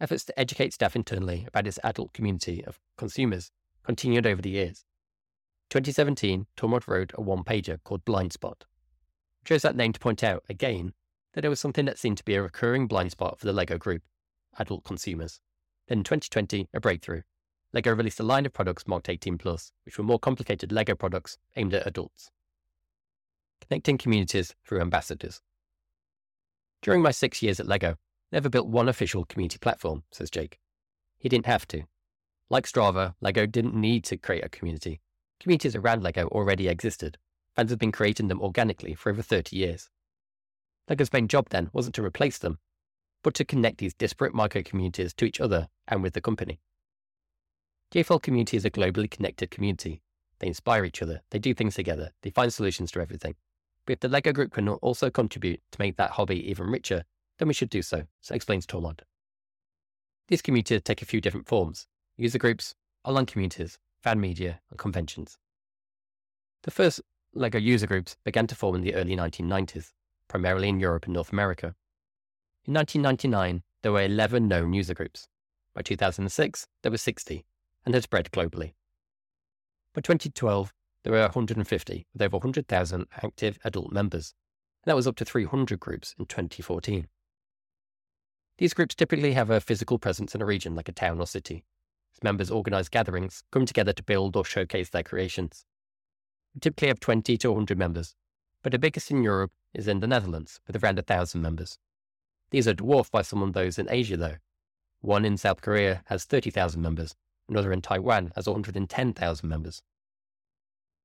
Efforts 0.00 0.24
to 0.26 0.38
educate 0.38 0.74
staff 0.74 0.94
internally 0.94 1.46
about 1.48 1.66
its 1.66 1.80
adult 1.82 2.12
community 2.12 2.64
of 2.64 2.78
consumers 2.96 3.50
continued 3.82 4.26
over 4.26 4.42
the 4.42 4.50
years. 4.50 4.84
2017, 5.70 6.46
Tormod 6.56 6.86
wrote 6.86 7.12
a 7.14 7.20
one 7.20 7.42
pager 7.42 7.78
called 7.82 8.04
Blind 8.04 8.32
Spot. 8.32 8.64
chose 9.44 9.62
that 9.62 9.74
name 9.74 9.92
to 9.92 10.00
point 10.00 10.22
out, 10.22 10.44
again, 10.48 10.92
that 11.36 11.42
there 11.42 11.50
was 11.50 11.60
something 11.60 11.84
that 11.84 11.98
seemed 11.98 12.16
to 12.16 12.24
be 12.24 12.34
a 12.34 12.42
recurring 12.42 12.86
blind 12.86 13.10
spot 13.12 13.38
for 13.38 13.44
the 13.44 13.52
LEGO 13.52 13.76
group 13.76 14.00
adult 14.58 14.84
consumers. 14.84 15.38
Then 15.86 15.98
in 15.98 16.04
2020, 16.04 16.70
a 16.72 16.80
breakthrough. 16.80 17.20
LEGO 17.74 17.94
released 17.94 18.18
a 18.18 18.22
line 18.22 18.46
of 18.46 18.54
products 18.54 18.88
marked 18.88 19.10
18 19.10 19.36
plus, 19.36 19.70
which 19.84 19.98
were 19.98 20.04
more 20.04 20.18
complicated 20.18 20.72
LEGO 20.72 20.94
products 20.94 21.36
aimed 21.54 21.74
at 21.74 21.86
adults. 21.86 22.30
Connecting 23.60 23.98
communities 23.98 24.54
through 24.64 24.80
ambassadors. 24.80 25.42
During 26.80 27.02
my 27.02 27.10
six 27.10 27.42
years 27.42 27.60
at 27.60 27.66
LEGO, 27.66 27.96
never 28.32 28.48
built 28.48 28.68
one 28.68 28.88
official 28.88 29.26
community 29.26 29.58
platform, 29.58 30.04
says 30.10 30.30
Jake. 30.30 30.58
He 31.18 31.28
didn't 31.28 31.44
have 31.44 31.68
to. 31.68 31.82
Like 32.48 32.64
Strava, 32.64 33.14
LEGO 33.20 33.44
didn't 33.44 33.74
need 33.74 34.04
to 34.04 34.16
create 34.16 34.44
a 34.44 34.48
community. 34.48 35.02
Communities 35.38 35.76
around 35.76 36.02
LEGO 36.02 36.28
already 36.28 36.66
existed. 36.66 37.18
Fans 37.54 37.68
had 37.68 37.78
been 37.78 37.92
creating 37.92 38.28
them 38.28 38.40
organically 38.40 38.94
for 38.94 39.10
over 39.10 39.20
30 39.20 39.54
years. 39.54 39.90
LEGO's 40.88 41.12
main 41.12 41.28
job 41.28 41.48
then 41.50 41.70
wasn't 41.72 41.94
to 41.96 42.04
replace 42.04 42.38
them, 42.38 42.58
but 43.22 43.34
to 43.34 43.44
connect 43.44 43.78
these 43.78 43.94
disparate 43.94 44.34
micro 44.34 44.62
communities 44.62 45.12
to 45.14 45.24
each 45.24 45.40
other 45.40 45.68
and 45.88 46.02
with 46.02 46.14
the 46.14 46.20
company. 46.20 46.60
AFOL 47.94 48.22
community 48.22 48.56
is 48.56 48.64
a 48.64 48.70
globally 48.70 49.10
connected 49.10 49.50
community. 49.50 50.02
They 50.38 50.48
inspire 50.48 50.84
each 50.84 51.02
other, 51.02 51.22
they 51.30 51.38
do 51.38 51.54
things 51.54 51.74
together, 51.74 52.10
they 52.22 52.30
find 52.30 52.52
solutions 52.52 52.90
to 52.92 53.00
everything. 53.00 53.36
But 53.86 53.94
if 53.94 54.00
the 54.00 54.08
LEGO 54.08 54.32
group 54.32 54.52
can 54.52 54.68
also 54.68 55.08
contribute 55.10 55.60
to 55.72 55.80
make 55.80 55.96
that 55.96 56.10
hobby 56.10 56.48
even 56.50 56.66
richer, 56.66 57.04
then 57.38 57.48
we 57.48 57.54
should 57.54 57.70
do 57.70 57.82
so, 57.82 58.02
so 58.20 58.34
explains 58.34 58.66
Tormod. 58.66 59.00
These 60.28 60.42
communities 60.42 60.82
take 60.82 61.02
a 61.02 61.06
few 61.06 61.20
different 61.20 61.46
forms 61.46 61.86
user 62.18 62.38
groups, 62.38 62.74
online 63.04 63.26
communities, 63.26 63.78
fan 64.02 64.20
media, 64.20 64.60
and 64.70 64.78
conventions. 64.78 65.38
The 66.62 66.70
first 66.70 67.00
LEGO 67.34 67.58
user 67.58 67.86
groups 67.86 68.16
began 68.24 68.46
to 68.48 68.54
form 68.54 68.74
in 68.74 68.80
the 68.80 68.94
early 68.94 69.14
1990s, 69.16 69.92
primarily 70.28 70.68
in 70.68 70.80
Europe 70.80 71.04
and 71.04 71.14
North 71.14 71.32
America. 71.32 71.74
In 72.64 72.74
1999, 72.74 73.62
there 73.82 73.92
were 73.92 74.02
11 74.02 74.48
known 74.48 74.72
user 74.72 74.94
groups. 74.94 75.28
By 75.74 75.82
2006, 75.82 76.66
there 76.82 76.90
were 76.90 76.98
60, 76.98 77.44
and 77.84 77.94
had 77.94 78.02
spread 78.02 78.30
globally. 78.30 78.74
By 79.94 80.00
2012, 80.00 80.72
there 81.04 81.12
were 81.12 81.20
150, 81.20 82.06
with 82.12 82.22
over 82.22 82.36
100,000 82.36 83.06
active 83.22 83.58
adult 83.64 83.92
members, 83.92 84.34
and 84.82 84.90
that 84.90 84.96
was 84.96 85.06
up 85.06 85.16
to 85.16 85.24
300 85.24 85.78
groups 85.78 86.14
in 86.18 86.26
2014. 86.26 87.06
These 88.58 88.74
groups 88.74 88.94
typically 88.94 89.34
have 89.34 89.50
a 89.50 89.60
physical 89.60 89.98
presence 89.98 90.34
in 90.34 90.42
a 90.42 90.46
region 90.46 90.74
like 90.74 90.88
a 90.88 90.92
town 90.92 91.20
or 91.20 91.26
city. 91.26 91.64
As 92.14 92.22
members 92.22 92.50
organise 92.50 92.88
gatherings, 92.88 93.42
come 93.52 93.66
together 93.66 93.92
to 93.92 94.02
build 94.02 94.34
or 94.34 94.44
showcase 94.44 94.88
their 94.88 95.02
creations. 95.02 95.66
We 96.54 96.60
typically 96.60 96.88
have 96.88 97.00
20 97.00 97.36
to 97.36 97.50
100 97.50 97.78
members, 97.78 98.14
but 98.66 98.72
the 98.72 98.80
biggest 98.80 99.12
in 99.12 99.22
Europe 99.22 99.52
is 99.74 99.86
in 99.86 100.00
the 100.00 100.08
Netherlands, 100.08 100.58
with 100.66 100.82
around 100.82 100.96
1,000 100.96 101.40
members. 101.40 101.78
These 102.50 102.66
are 102.66 102.74
dwarfed 102.74 103.12
by 103.12 103.22
some 103.22 103.40
of 103.40 103.52
those 103.52 103.78
in 103.78 103.86
Asia, 103.88 104.16
though. 104.16 104.38
One 105.00 105.24
in 105.24 105.36
South 105.36 105.62
Korea 105.62 106.02
has 106.06 106.24
30,000 106.24 106.82
members, 106.82 107.14
another 107.48 107.70
in 107.70 107.80
Taiwan 107.80 108.32
has 108.34 108.48
110,000 108.48 109.48
members. 109.48 109.82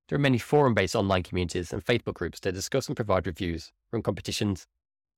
There 0.08 0.16
are 0.16 0.18
many 0.18 0.38
forum 0.38 0.74
based 0.74 0.96
online 0.96 1.22
communities 1.22 1.72
and 1.72 1.84
Facebook 1.84 2.14
groups 2.14 2.40
that 2.40 2.50
discuss 2.50 2.88
and 2.88 2.96
provide 2.96 3.28
reviews, 3.28 3.70
run 3.92 4.02
competitions, 4.02 4.66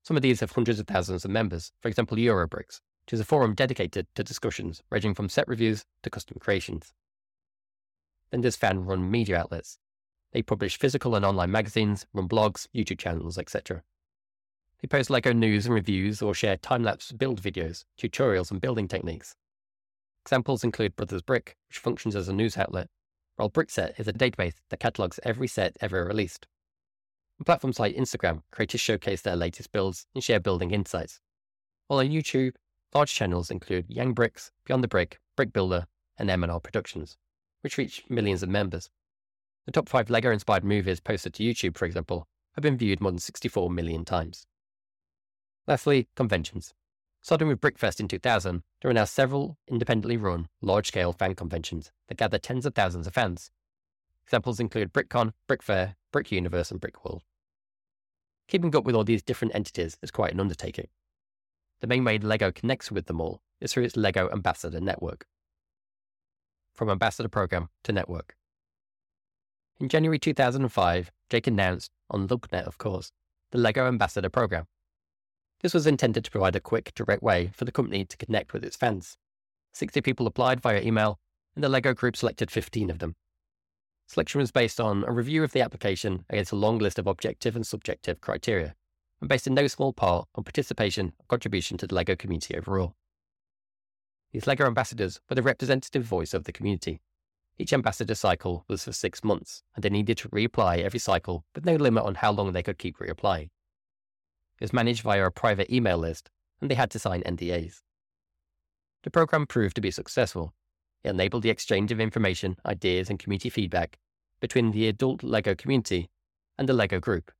some 0.02 0.18
of 0.18 0.22
these 0.22 0.40
have 0.40 0.52
hundreds 0.52 0.78
of 0.78 0.86
thousands 0.86 1.24
of 1.24 1.30
members, 1.30 1.72
for 1.80 1.88
example, 1.88 2.18
Eurobricks, 2.18 2.82
which 3.06 3.14
is 3.14 3.20
a 3.20 3.24
forum 3.24 3.54
dedicated 3.54 4.06
to 4.16 4.22
discussions 4.22 4.82
ranging 4.90 5.14
from 5.14 5.30
set 5.30 5.48
reviews 5.48 5.86
to 6.02 6.10
custom 6.10 6.36
creations. 6.38 6.92
Then 8.30 8.42
there's 8.42 8.54
fan 8.54 8.84
run 8.84 9.10
media 9.10 9.38
outlets. 9.38 9.78
They 10.34 10.42
publish 10.42 10.76
physical 10.76 11.14
and 11.14 11.24
online 11.24 11.52
magazines, 11.52 12.06
run 12.12 12.28
blogs, 12.28 12.66
YouTube 12.74 12.98
channels, 12.98 13.38
etc. 13.38 13.84
They 14.82 14.88
post 14.88 15.08
LEGO 15.08 15.32
news 15.32 15.64
and 15.64 15.74
reviews 15.74 16.20
or 16.20 16.34
share 16.34 16.56
time 16.56 16.82
lapse 16.82 17.12
build 17.12 17.40
videos, 17.40 17.84
tutorials, 17.96 18.50
and 18.50 18.60
building 18.60 18.88
techniques. 18.88 19.36
Examples 20.26 20.64
include 20.64 20.96
Brothers 20.96 21.22
Brick, 21.22 21.56
which 21.68 21.78
functions 21.78 22.16
as 22.16 22.28
a 22.28 22.32
news 22.32 22.56
outlet, 22.56 22.88
while 23.36 23.48
Brickset 23.48 23.98
is 24.00 24.08
a 24.08 24.12
database 24.12 24.54
that 24.70 24.80
catalogs 24.80 25.20
every 25.22 25.46
set 25.46 25.76
ever 25.80 26.04
released. 26.04 26.48
On 27.38 27.44
platforms 27.44 27.78
like 27.78 27.94
Instagram, 27.94 28.42
creators 28.50 28.80
showcase 28.80 29.22
their 29.22 29.36
latest 29.36 29.70
builds 29.70 30.06
and 30.16 30.24
share 30.24 30.40
building 30.40 30.72
insights. 30.72 31.20
While 31.86 32.00
on 32.00 32.08
YouTube, 32.08 32.54
large 32.92 33.14
channels 33.14 33.52
include 33.52 33.88
JangBricks, 33.88 34.50
Beyond 34.64 34.82
the 34.82 34.88
Brick, 34.88 35.20
Brick 35.36 35.52
Builder, 35.52 35.86
and 36.18 36.28
M&R 36.28 36.58
Productions, 36.58 37.18
which 37.60 37.78
reach 37.78 38.02
millions 38.08 38.42
of 38.42 38.48
members. 38.48 38.90
The 39.66 39.72
top 39.72 39.88
five 39.88 40.10
LEGO-inspired 40.10 40.64
movies 40.64 41.00
posted 41.00 41.34
to 41.34 41.42
YouTube, 41.42 41.76
for 41.76 41.86
example, 41.86 42.28
have 42.54 42.62
been 42.62 42.76
viewed 42.76 43.00
more 43.00 43.10
than 43.10 43.18
64 43.18 43.70
million 43.70 44.04
times. 44.04 44.46
Lastly, 45.66 46.08
conventions. 46.14 46.74
Starting 47.22 47.48
with 47.48 47.60
Brickfest 47.60 48.00
in 48.00 48.08
2000, 48.08 48.62
there 48.82 48.90
are 48.90 48.94
now 48.94 49.04
several 49.04 49.56
independently 49.66 50.18
run, 50.18 50.48
large-scale 50.60 51.14
fan 51.14 51.34
conventions 51.34 51.90
that 52.08 52.18
gather 52.18 52.38
tens 52.38 52.66
of 52.66 52.74
thousands 52.74 53.06
of 53.06 53.14
fans. 53.14 53.50
Examples 54.26 54.60
include 54.60 54.92
BrickCon, 54.92 55.32
BrickFair, 55.48 55.94
Brick 56.12 56.30
Universe, 56.30 56.70
and 56.70 56.80
BrickWorld. 56.80 57.20
Keeping 58.46 58.76
up 58.76 58.84
with 58.84 58.94
all 58.94 59.04
these 59.04 59.22
different 59.22 59.54
entities 59.54 59.96
is 60.02 60.10
quite 60.10 60.34
an 60.34 60.40
undertaking. 60.40 60.88
The 61.80 61.86
main 61.86 62.04
way 62.04 62.18
LEGO 62.18 62.52
connects 62.52 62.90
with 62.90 63.06
them 63.06 63.20
all 63.20 63.40
is 63.60 63.72
through 63.72 63.84
its 63.84 63.96
LEGO 63.96 64.30
Ambassador 64.30 64.80
Network. 64.80 65.26
From 66.74 66.90
Ambassador 66.90 67.28
Program 67.28 67.70
to 67.84 67.92
Network. 67.92 68.36
In 69.80 69.88
January 69.88 70.20
2005, 70.20 71.10
Jake 71.30 71.46
announced, 71.48 71.90
on 72.08 72.28
LUGNet 72.28 72.64
of 72.64 72.78
course, 72.78 73.10
the 73.50 73.58
LEGO 73.58 73.88
Ambassador 73.88 74.28
Program. 74.28 74.66
This 75.62 75.74
was 75.74 75.86
intended 75.86 76.24
to 76.24 76.30
provide 76.30 76.54
a 76.54 76.60
quick, 76.60 76.92
direct 76.94 77.22
way 77.24 77.50
for 77.54 77.64
the 77.64 77.72
company 77.72 78.04
to 78.04 78.16
connect 78.16 78.52
with 78.52 78.64
its 78.64 78.76
fans. 78.76 79.18
60 79.72 80.00
people 80.00 80.28
applied 80.28 80.60
via 80.60 80.80
email, 80.80 81.18
and 81.56 81.64
the 81.64 81.68
LEGO 81.68 81.92
group 81.92 82.16
selected 82.16 82.52
15 82.52 82.88
of 82.88 83.00
them. 83.00 83.16
Selection 84.06 84.38
was 84.38 84.52
based 84.52 84.80
on 84.80 85.02
a 85.04 85.12
review 85.12 85.42
of 85.42 85.52
the 85.52 85.62
application 85.62 86.24
against 86.30 86.52
a 86.52 86.56
long 86.56 86.78
list 86.78 86.98
of 86.98 87.08
objective 87.08 87.56
and 87.56 87.66
subjective 87.66 88.20
criteria, 88.20 88.76
and 89.20 89.28
based 89.28 89.48
in 89.48 89.54
no 89.54 89.66
small 89.66 89.92
part 89.92 90.28
on 90.36 90.44
participation 90.44 91.14
and 91.18 91.28
contribution 91.28 91.76
to 91.78 91.86
the 91.88 91.94
LEGO 91.94 92.14
community 92.14 92.56
overall. 92.56 92.94
These 94.30 94.46
LEGO 94.46 94.66
ambassadors 94.66 95.20
were 95.28 95.34
the 95.34 95.42
representative 95.42 96.04
voice 96.04 96.32
of 96.32 96.44
the 96.44 96.52
community. 96.52 97.00
Each 97.58 97.72
ambassador 97.72 98.14
cycle 98.14 98.64
was 98.68 98.84
for 98.84 98.92
six 98.92 99.22
months, 99.22 99.62
and 99.74 99.82
they 99.82 99.90
needed 99.90 100.18
to 100.18 100.28
reapply 100.30 100.82
every 100.82 100.98
cycle 100.98 101.44
with 101.54 101.64
no 101.64 101.76
limit 101.76 102.04
on 102.04 102.16
how 102.16 102.32
long 102.32 102.52
they 102.52 102.62
could 102.62 102.78
keep 102.78 102.98
reapplying. 102.98 103.44
It 103.44 104.60
was 104.60 104.72
managed 104.72 105.02
via 105.02 105.24
a 105.26 105.30
private 105.30 105.70
email 105.70 105.98
list, 105.98 106.30
and 106.60 106.70
they 106.70 106.74
had 106.74 106.90
to 106.92 106.98
sign 106.98 107.22
NDAs. 107.22 107.82
The 109.04 109.10
program 109.10 109.46
proved 109.46 109.76
to 109.76 109.80
be 109.80 109.90
successful, 109.90 110.54
it 111.04 111.10
enabled 111.10 111.42
the 111.42 111.50
exchange 111.50 111.92
of 111.92 112.00
information, 112.00 112.56
ideas, 112.64 113.10
and 113.10 113.18
community 113.18 113.50
feedback 113.50 113.98
between 114.40 114.72
the 114.72 114.88
adult 114.88 115.22
LEGO 115.22 115.54
community 115.54 116.08
and 116.58 116.68
the 116.68 116.72
LEGO 116.72 116.98
group. 116.98 117.30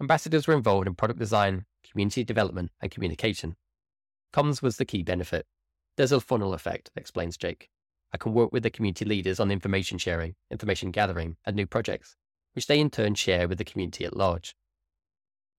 Ambassadors 0.00 0.46
were 0.46 0.54
involved 0.54 0.86
in 0.86 0.94
product 0.94 1.18
design, 1.18 1.64
community 1.90 2.22
development, 2.22 2.70
and 2.80 2.90
communication. 2.90 3.56
Comms 4.32 4.62
was 4.62 4.76
the 4.76 4.84
key 4.84 5.02
benefit. 5.02 5.46
There's 5.96 6.12
a 6.12 6.20
funnel 6.20 6.52
effect, 6.52 6.90
explains 6.94 7.36
Jake. 7.36 7.70
I 8.12 8.18
can 8.18 8.32
work 8.32 8.52
with 8.52 8.62
the 8.62 8.70
community 8.70 9.04
leaders 9.04 9.40
on 9.40 9.50
information 9.50 9.98
sharing, 9.98 10.34
information 10.50 10.90
gathering, 10.90 11.36
and 11.44 11.54
new 11.54 11.66
projects, 11.66 12.16
which 12.54 12.66
they 12.66 12.80
in 12.80 12.90
turn 12.90 13.14
share 13.14 13.46
with 13.46 13.58
the 13.58 13.64
community 13.64 14.04
at 14.04 14.16
large. 14.16 14.54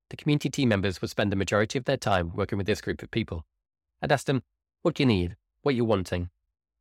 The 0.10 0.18
community 0.18 0.50
team 0.50 0.70
members 0.70 1.02
would 1.02 1.10
spend 1.10 1.32
the 1.32 1.38
majority 1.38 1.80
of 1.80 1.86
their 1.86 1.98
time 1.98 2.34
working 2.36 2.58
with 2.58 2.68
this 2.68 2.82
group 2.82 3.02
of 3.02 3.12
people. 3.12 3.46
I'd 4.02 4.12
ask 4.12 4.26
them, 4.26 4.44
What 4.82 4.96
do 4.96 5.04
you 5.04 5.08
need? 5.08 5.38
What 5.62 5.74
are 5.74 5.78
you 5.78 5.86
wanting? 5.86 6.30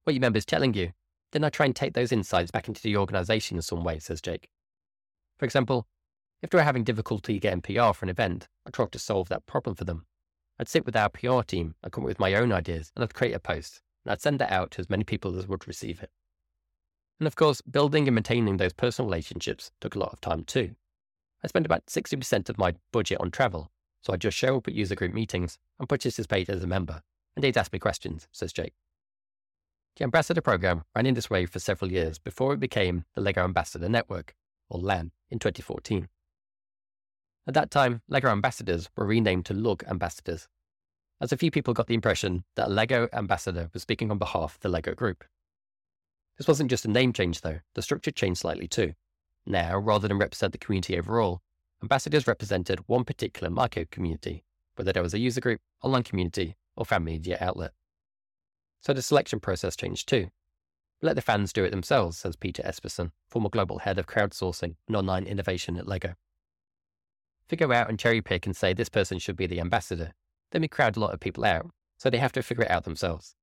what 0.04 0.14
your 0.14 0.20
member's 0.20 0.44
telling 0.44 0.74
you, 0.74 0.92
then 1.32 1.44
I 1.44 1.50
try 1.50 1.66
and 1.66 1.76
take 1.76 1.94
those 1.94 2.10
insights 2.12 2.50
back 2.50 2.68
into 2.68 2.82
the 2.82 2.96
organisation 2.96 3.56
in 3.56 3.62
some 3.62 3.84
way, 3.84 3.98
says 3.98 4.20
Jake. 4.20 4.48
For 5.38 5.44
example, 5.44 5.86
if 6.42 6.50
they 6.50 6.58
were 6.58 6.64
having 6.64 6.84
difficulty 6.84 7.38
getting 7.38 7.60
PR 7.60 7.92
for 7.92 8.04
an 8.04 8.08
event, 8.08 8.48
I 8.66 8.70
try 8.70 8.86
to 8.86 8.98
solve 8.98 9.28
that 9.28 9.46
problem 9.46 9.76
for 9.76 9.84
them. 9.84 10.06
I'd 10.58 10.68
sit 10.68 10.84
with 10.84 10.96
our 10.96 11.08
PR 11.08 11.42
team 11.42 11.74
and 11.82 11.92
come 11.92 12.04
up 12.04 12.08
with 12.08 12.18
my 12.18 12.34
own 12.34 12.52
ideas 12.52 12.92
and 12.96 13.04
I'd 13.04 13.14
create 13.14 13.34
a 13.34 13.38
post. 13.38 13.82
And 14.04 14.12
I'd 14.12 14.20
send 14.20 14.38
that 14.38 14.52
out 14.52 14.72
to 14.72 14.80
as 14.80 14.90
many 14.90 15.04
people 15.04 15.38
as 15.38 15.46
would 15.46 15.68
receive 15.68 16.02
it. 16.02 16.10
And 17.18 17.26
of 17.26 17.36
course, 17.36 17.60
building 17.60 18.08
and 18.08 18.14
maintaining 18.14 18.56
those 18.56 18.72
personal 18.72 19.08
relationships 19.08 19.70
took 19.80 19.94
a 19.94 19.98
lot 19.98 20.12
of 20.12 20.20
time 20.20 20.44
too. 20.44 20.74
I 21.44 21.48
spent 21.48 21.66
about 21.66 21.86
60% 21.86 22.48
of 22.48 22.58
my 22.58 22.74
budget 22.92 23.20
on 23.20 23.30
travel, 23.30 23.70
so 24.02 24.12
I'd 24.12 24.20
just 24.20 24.36
show 24.36 24.56
up 24.56 24.68
at 24.68 24.74
user 24.74 24.94
group 24.94 25.12
meetings 25.12 25.58
and 25.78 25.88
participate 25.88 26.48
as 26.48 26.62
a 26.62 26.66
member, 26.66 27.02
and 27.36 27.44
they'd 27.44 27.56
ask 27.56 27.72
me 27.72 27.78
questions, 27.78 28.28
says 28.32 28.52
Jake. 28.52 28.74
The 29.96 30.04
Ambassador 30.04 30.40
program 30.40 30.84
ran 30.94 31.06
in 31.06 31.14
this 31.14 31.28
way 31.28 31.46
for 31.46 31.58
several 31.58 31.92
years 31.92 32.18
before 32.18 32.54
it 32.54 32.60
became 32.60 33.04
the 33.14 33.20
LEGO 33.20 33.44
Ambassador 33.44 33.88
Network, 33.88 34.34
or 34.68 34.80
LAN, 34.80 35.12
in 35.30 35.38
2014. 35.38 36.08
At 37.46 37.54
that 37.54 37.70
time, 37.70 38.02
LEGO 38.08 38.28
ambassadors 38.28 38.88
were 38.96 39.06
renamed 39.06 39.44
to 39.46 39.54
LUG 39.54 39.84
ambassadors, 39.88 40.48
as 41.20 41.32
a 41.32 41.36
few 41.36 41.50
people 41.50 41.74
got 41.74 41.86
the 41.86 41.94
impression 41.94 42.44
that 42.56 42.68
a 42.68 42.70
LEGO 42.70 43.08
ambassador 43.12 43.68
was 43.72 43.82
speaking 43.82 44.10
on 44.10 44.18
behalf 44.18 44.54
of 44.54 44.60
the 44.60 44.68
LEGO 44.68 44.94
group. 44.94 45.24
This 46.38 46.48
wasn't 46.48 46.70
just 46.70 46.86
a 46.86 46.90
name 46.90 47.12
change, 47.12 47.42
though, 47.42 47.60
the 47.74 47.82
structure 47.82 48.10
changed 48.10 48.40
slightly 48.40 48.66
too. 48.66 48.94
Now, 49.44 49.76
rather 49.76 50.08
than 50.08 50.18
represent 50.18 50.52
the 50.52 50.58
community 50.58 50.98
overall, 50.98 51.42
ambassadors 51.82 52.26
represented 52.26 52.80
one 52.86 53.04
particular 53.04 53.50
micro 53.50 53.84
community, 53.90 54.44
whether 54.76 54.92
it 54.94 55.02
was 55.02 55.14
a 55.14 55.18
user 55.18 55.40
group, 55.40 55.60
online 55.82 56.02
community, 56.02 56.56
or 56.76 56.86
fan 56.86 57.04
media 57.04 57.36
outlet. 57.40 57.72
So 58.80 58.94
the 58.94 59.02
selection 59.02 59.40
process 59.40 59.76
changed 59.76 60.08
too. 60.08 60.28
Let 61.02 61.16
the 61.16 61.22
fans 61.22 61.52
do 61.52 61.64
it 61.64 61.70
themselves, 61.70 62.18
says 62.18 62.36
Peter 62.36 62.62
Espersen, 62.62 63.10
former 63.28 63.48
global 63.48 63.80
head 63.80 63.98
of 63.98 64.06
crowdsourcing 64.06 64.76
and 64.86 64.96
online 64.96 65.24
innovation 65.24 65.76
at 65.76 65.86
LEGO. 65.86 66.14
We 67.50 67.56
go 67.56 67.72
out 67.72 67.88
and 67.88 67.98
cherry 67.98 68.22
pick 68.22 68.46
and 68.46 68.56
say 68.56 68.72
this 68.72 68.88
person 68.88 69.18
should 69.18 69.36
be 69.36 69.46
the 69.46 69.60
ambassador, 69.60 70.12
then 70.52 70.62
we 70.62 70.68
crowd 70.68 70.96
a 70.96 71.00
lot 71.00 71.12
of 71.12 71.20
people 71.20 71.44
out, 71.44 71.70
so 71.96 72.10
they 72.10 72.18
have 72.18 72.32
to 72.32 72.42
figure 72.42 72.64
it 72.64 72.70
out 72.70 72.84
themselves. 72.84 73.34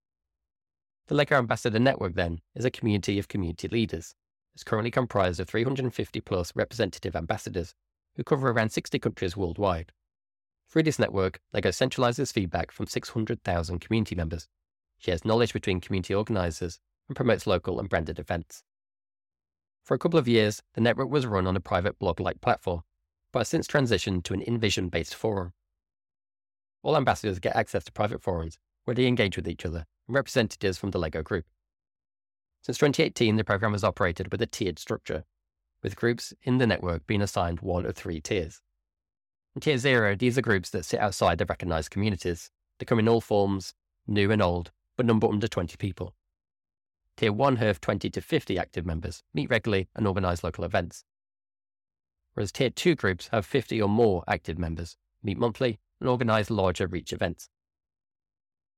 The 1.08 1.16
LEGO 1.16 1.38
Ambassador 1.38 1.80
Network, 1.80 2.16
then, 2.16 2.42
is 2.54 2.66
a 2.66 2.72
community 2.72 3.18
of 3.18 3.28
community 3.28 3.68
leaders. 3.68 4.14
It's 4.54 4.64
currently 4.64 4.92
comprised 4.92 5.40
of 5.40 5.48
350 5.48 6.20
plus 6.22 6.52
representative 6.56 7.16
ambassadors 7.16 7.74
who 8.16 8.24
cover 8.24 8.50
around 8.50 8.72
60 8.72 9.00
countries 9.00 9.38
worldwide. 9.38 9.92
Through 10.70 10.84
this 10.84 11.00
network, 11.00 11.40
LEGO 11.54 11.70
centralizes 11.70 12.34
feedback 12.34 12.72
from 12.72 12.88
600,000 12.88 13.80
community 13.80 14.16
members, 14.16 14.50
shares 14.98 15.24
knowledge 15.24 15.54
between 15.54 15.80
community 15.80 16.14
organizers, 16.14 16.80
and 17.08 17.16
promotes 17.16 17.48
local 17.48 17.80
and 17.80 17.88
branded 17.88 18.20
events. 18.20 18.64
For 19.84 19.94
a 19.94 20.00
couple 20.00 20.20
of 20.20 20.28
years, 20.28 20.62
the 20.74 20.82
network 20.82 21.10
was 21.10 21.26
run 21.26 21.48
on 21.48 21.56
a 21.56 21.62
private 21.62 21.98
blog 22.00 22.20
like 22.20 22.42
platform, 22.42 22.82
but 23.32 23.40
has 23.40 23.48
since 23.48 23.68
transitioned 23.68 24.24
to 24.24 24.34
an 24.34 24.42
InVision 24.42 24.92
based 24.92 25.16
forum. 25.16 25.54
All 26.84 26.98
ambassadors 26.98 27.40
get 27.40 27.56
access 27.56 27.84
to 27.86 27.92
private 27.92 28.22
forums 28.22 28.58
where 28.86 28.96
they 28.96 29.08
engage 29.08 29.36
with 29.36 29.48
each 29.48 29.66
other 29.66 29.86
and 30.08 30.16
representatives 30.16 30.78
from 30.78 30.92
the 30.92 31.00
LEGO 31.00 31.22
group. 31.22 31.46
Since 32.62 32.78
2018, 32.78 33.36
the 33.36 33.44
program 33.44 33.74
has 33.74 33.84
operated 33.84 34.32
with 34.32 34.42
a 34.42 34.46
tiered 34.46 34.80
structure, 34.80 35.26
with 35.84 35.96
groups 35.96 36.34
in 36.44 36.58
the 36.58 36.68
network 36.68 37.06
being 37.08 37.22
assigned 37.22 37.60
one 37.62 37.86
of 37.86 37.96
three 37.96 38.20
tiers. 38.20 38.62
In 39.56 39.62
Tier 39.62 39.78
0, 39.78 40.16
these 40.16 40.38
are 40.38 40.42
groups 40.42 40.70
that 40.70 40.86
sit 40.86 41.00
outside 41.00 41.38
the 41.38 41.46
recognized 41.46 41.92
communities. 41.92 42.52
They 42.78 42.86
come 42.86 43.00
in 43.00 43.10
all 43.10 43.22
forms, 43.22 43.74
new 44.06 44.32
and 44.32 44.42
old, 44.42 44.72
but 44.96 45.06
number 45.06 45.28
under 45.28 45.48
20 45.48 45.78
people. 45.78 46.14
Tier 47.18 47.34
1 47.34 47.56
have 47.56 47.82
20 47.82 48.10
to 48.12 48.22
50 48.22 48.60
active 48.60 48.86
members, 48.86 49.24
meet 49.34 49.50
regularly, 49.50 49.88
and 49.96 50.06
organize 50.06 50.44
local 50.44 50.64
events. 50.64 51.04
Whereas 52.36 52.52
Tier 52.52 52.70
2 52.70 52.96
groups 52.96 53.30
have 53.30 53.46
50 53.46 53.82
or 53.82 53.90
more 53.90 54.24
active 54.28 54.60
members, 54.60 54.96
meet 55.24 55.40
monthly, 55.40 55.80
and 56.00 56.10
organize 56.10 56.50
larger 56.50 56.88
reach 56.88 57.14
events. 57.14 57.50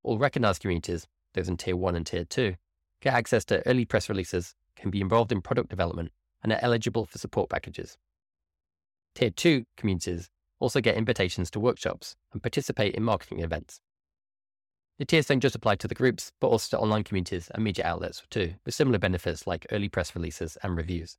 All 0.03 0.17
recognized 0.17 0.62
communities, 0.62 1.08
those 1.34 1.49
in 1.49 1.58
Tier 1.58 1.75
1 1.75 1.95
and 1.95 2.05
Tier 2.05 2.25
2, 2.25 2.55
get 3.01 3.13
access 3.13 3.45
to 3.45 3.65
early 3.67 3.86
press 3.86 4.10
releases, 4.10 4.55
can 4.75 4.89
be 4.89 5.01
involved 5.01 5.32
in 5.32 5.41
product 5.41 5.69
development, 5.69 6.12
and 6.41 6.53
are 6.53 6.60
eligible 6.62 7.05
for 7.05 7.17
support 7.17 7.49
packages. 7.49 7.97
Tier 9.15 9.29
2 9.29 9.65
communities 9.75 10.29
also 10.60 10.82
get 10.82 10.95
invitations 10.95 11.49
to 11.51 11.60
workshops 11.60 12.15
and 12.32 12.41
participate 12.41 12.95
in 12.95 13.03
marketing 13.03 13.39
events. 13.39 13.82
The 14.97 15.05
tiers 15.05 15.27
don't 15.27 15.39
just 15.39 15.55
apply 15.55 15.75
to 15.75 15.88
the 15.88 15.95
groups, 15.95 16.34
but 16.41 16.47
also 16.47 16.75
to 16.75 16.82
online 16.82 17.05
communities 17.05 17.49
and 17.53 17.63
media 17.63 17.86
outlets 17.86 18.21
too, 18.29 18.55
with 18.65 18.75
similar 18.75 18.99
benefits 18.99 19.47
like 19.47 19.65
early 19.71 19.88
press 19.88 20.13
releases 20.13 20.58
and 20.62 20.75
reviews. 20.75 21.17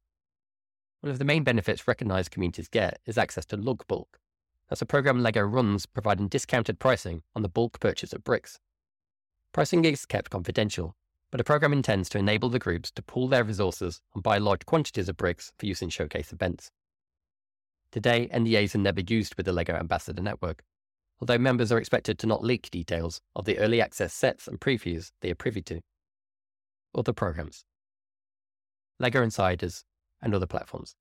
One 1.01 1.11
of 1.11 1.19
the 1.19 1.25
main 1.25 1.45
benefits 1.45 1.89
recognized 1.89 2.31
communities 2.31 2.69
get 2.69 3.01
is 3.07 3.17
access 3.17 3.47
to 3.47 3.57
Lug 3.57 3.87
Bulk. 4.71 4.77
That's 4.77 4.83
a 4.83 4.87
program 4.87 5.23
LEGO 5.23 5.43
runs 5.43 5.87
providing 5.87 6.29
discounted 6.29 6.79
pricing 6.79 7.23
on 7.35 7.43
the 7.43 7.49
bulk 7.49 7.81
purchase 7.81 8.13
of 8.13 8.23
bricks. 8.23 8.61
Pricing 9.53 9.85
is 9.85 10.07
kept 10.07 10.31
confidential, 10.31 10.95
but 11.33 11.39
the 11.39 11.45
program 11.45 11.73
intends 11.73 12.09
to 12.11 12.19
enable 12.19 12.49
the 12.49 12.61
groups 12.61 12.93
to 12.93 13.03
pool 13.03 13.27
their 13.27 13.43
resources 13.43 14.01
and 14.15 14.23
buy 14.23 14.39
large 14.39 14.65
quantities 14.67 15.09
of 15.09 15.17
bricks 15.17 15.53
for 15.59 15.67
use 15.67 15.83
in 15.83 15.91
showcase 15.91 16.33
events. 16.33 16.71
Today, 17.91 18.29
NDAs 18.33 18.77
are 18.77 18.79
never 18.79 19.01
used 19.01 19.35
with 19.37 19.47
the 19.47 19.53
LEGO 19.53 19.75
Ambassador 19.75 20.23
Network, 20.23 20.63
although 21.21 21.39
members 21.39 21.73
are 21.73 21.79
expected 21.79 22.19
to 22.21 22.29
not 22.29 22.45
leak 22.45 22.71
details 22.71 23.21
of 23.35 23.45
the 23.45 23.59
early 23.59 23.83
access 23.83 24.15
sets 24.15 24.47
and 24.47 24.61
previews 24.61 25.11
they 25.21 25.33
are 25.33 25.35
privy 25.35 25.63
to. 25.63 25.81
Other 26.95 27.13
programs 27.13 27.65
LEGO 29.01 29.23
Insiders 29.23 29.85
and 30.23 30.33
other 30.33 30.47
platforms. 30.47 30.95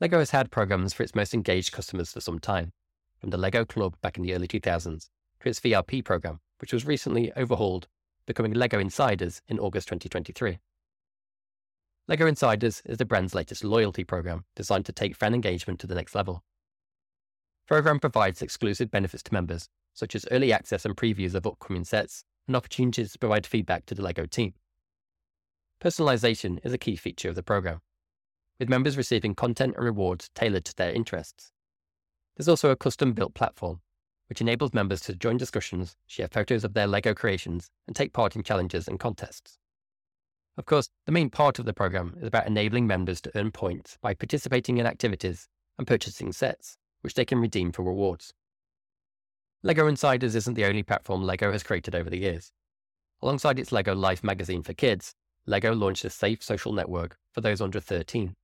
LEGO 0.00 0.18
has 0.18 0.30
had 0.30 0.50
programs 0.50 0.94
for 0.94 1.02
its 1.02 1.14
most 1.14 1.34
engaged 1.34 1.72
customers 1.72 2.10
for 2.10 2.22
some 2.22 2.38
time, 2.38 2.72
from 3.18 3.28
the 3.28 3.36
LEGO 3.36 3.66
Club 3.66 3.96
back 4.00 4.16
in 4.16 4.22
the 4.22 4.32
early 4.32 4.48
2000s 4.48 5.10
to 5.40 5.48
its 5.48 5.60
VIP 5.60 6.02
program, 6.02 6.40
which 6.58 6.72
was 6.72 6.86
recently 6.86 7.30
overhauled, 7.36 7.86
becoming 8.24 8.54
LEGO 8.54 8.78
Insiders 8.78 9.42
in 9.46 9.58
August 9.58 9.88
2023. 9.88 10.58
LEGO 12.08 12.26
Insiders 12.26 12.80
is 12.86 12.96
the 12.96 13.04
brand's 13.04 13.34
latest 13.34 13.62
loyalty 13.62 14.02
program 14.02 14.46
designed 14.56 14.86
to 14.86 14.92
take 14.92 15.14
fan 15.14 15.34
engagement 15.34 15.78
to 15.80 15.86
the 15.86 15.94
next 15.94 16.14
level 16.14 16.44
The 17.66 17.74
program 17.74 18.00
provides 18.00 18.40
exclusive 18.40 18.90
benefits 18.90 19.22
to 19.24 19.34
members, 19.34 19.68
such 19.92 20.14
as 20.14 20.24
early 20.30 20.50
access 20.50 20.86
and 20.86 20.96
previews 20.96 21.34
of 21.34 21.46
upcoming 21.46 21.84
sets, 21.84 22.24
and 22.46 22.56
opportunities 22.56 23.12
to 23.12 23.18
provide 23.18 23.46
feedback 23.46 23.84
to 23.84 23.94
the 23.94 24.02
LEGO 24.02 24.24
team. 24.24 24.54
Personalization 25.78 26.58
is 26.64 26.72
a 26.72 26.78
key 26.78 26.96
feature 26.96 27.28
of 27.28 27.34
the 27.34 27.42
program, 27.42 27.82
with 28.60 28.68
members 28.68 28.98
receiving 28.98 29.34
content 29.34 29.74
and 29.74 29.84
rewards 29.84 30.28
tailored 30.34 30.66
to 30.66 30.76
their 30.76 30.92
interests. 30.92 31.50
There's 32.36 32.48
also 32.48 32.70
a 32.70 32.76
custom 32.76 33.14
built 33.14 33.34
platform, 33.34 33.80
which 34.28 34.42
enables 34.42 34.74
members 34.74 35.00
to 35.00 35.16
join 35.16 35.38
discussions, 35.38 35.96
share 36.06 36.28
photos 36.28 36.62
of 36.62 36.74
their 36.74 36.86
LEGO 36.86 37.14
creations, 37.14 37.70
and 37.88 37.96
take 37.96 38.12
part 38.12 38.36
in 38.36 38.42
challenges 38.42 38.86
and 38.86 39.00
contests. 39.00 39.58
Of 40.58 40.66
course, 40.66 40.90
the 41.06 41.12
main 41.12 41.30
part 41.30 41.58
of 41.58 41.64
the 41.64 41.72
program 41.72 42.14
is 42.20 42.28
about 42.28 42.46
enabling 42.46 42.86
members 42.86 43.22
to 43.22 43.32
earn 43.34 43.50
points 43.50 43.96
by 44.02 44.12
participating 44.12 44.76
in 44.76 44.86
activities 44.86 45.48
and 45.78 45.86
purchasing 45.86 46.30
sets 46.30 46.76
which 47.00 47.14
they 47.14 47.24
can 47.24 47.40
redeem 47.40 47.72
for 47.72 47.82
rewards. 47.82 48.34
LEGO 49.62 49.86
Insiders 49.86 50.34
isn't 50.34 50.54
the 50.54 50.66
only 50.66 50.82
platform 50.82 51.22
LEGO 51.22 51.50
has 51.50 51.62
created 51.62 51.94
over 51.94 52.10
the 52.10 52.18
years. 52.18 52.52
Alongside 53.22 53.58
its 53.58 53.72
LEGO 53.72 53.94
Life 53.94 54.22
magazine 54.22 54.62
for 54.62 54.74
kids, 54.74 55.14
LEGO 55.46 55.72
launched 55.72 56.04
a 56.04 56.10
safe 56.10 56.42
social 56.42 56.74
network 56.74 57.16
for 57.32 57.40
those 57.40 57.62
under 57.62 57.80
13. 57.80 58.36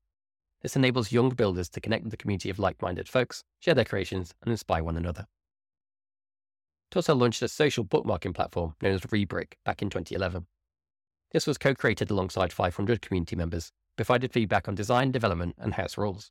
This 0.63 0.77
enables 0.77 1.13
young 1.13 1.31
builders 1.31 1.69
to 1.71 1.81
connect 1.81 2.05
with 2.05 2.11
the 2.11 2.17
community 2.17 2.51
of 2.51 2.59
like 2.59 2.81
minded 2.83 3.09
folks, 3.09 3.45
share 3.61 3.75
their 3.75 3.85
creations, 3.85 4.35
and 4.43 4.51
inspire 4.51 4.83
one 4.83 4.97
another. 4.97 5.27
It 6.95 7.09
launched 7.09 7.43
a 7.43 7.49
social 7.49 7.85
bookmarking 7.85 8.35
platform 8.35 8.75
known 8.81 8.95
as 8.95 9.03
Rebrick 9.03 9.55
back 9.65 9.83
in 9.83 9.91
2011. 9.91 10.47
This 11.33 11.47
was 11.47 11.59
co 11.59 11.75
created 11.75 12.11
alongside 12.11 12.53
500 12.53 13.03
community 13.03 13.37
members, 13.37 13.73
provided 13.97 14.33
feedback 14.33 14.67
on 14.69 14.75
design, 14.75 15.13
development, 15.13 15.57
and 15.59 15.75
house 15.75 15.99
rules. 15.99 16.31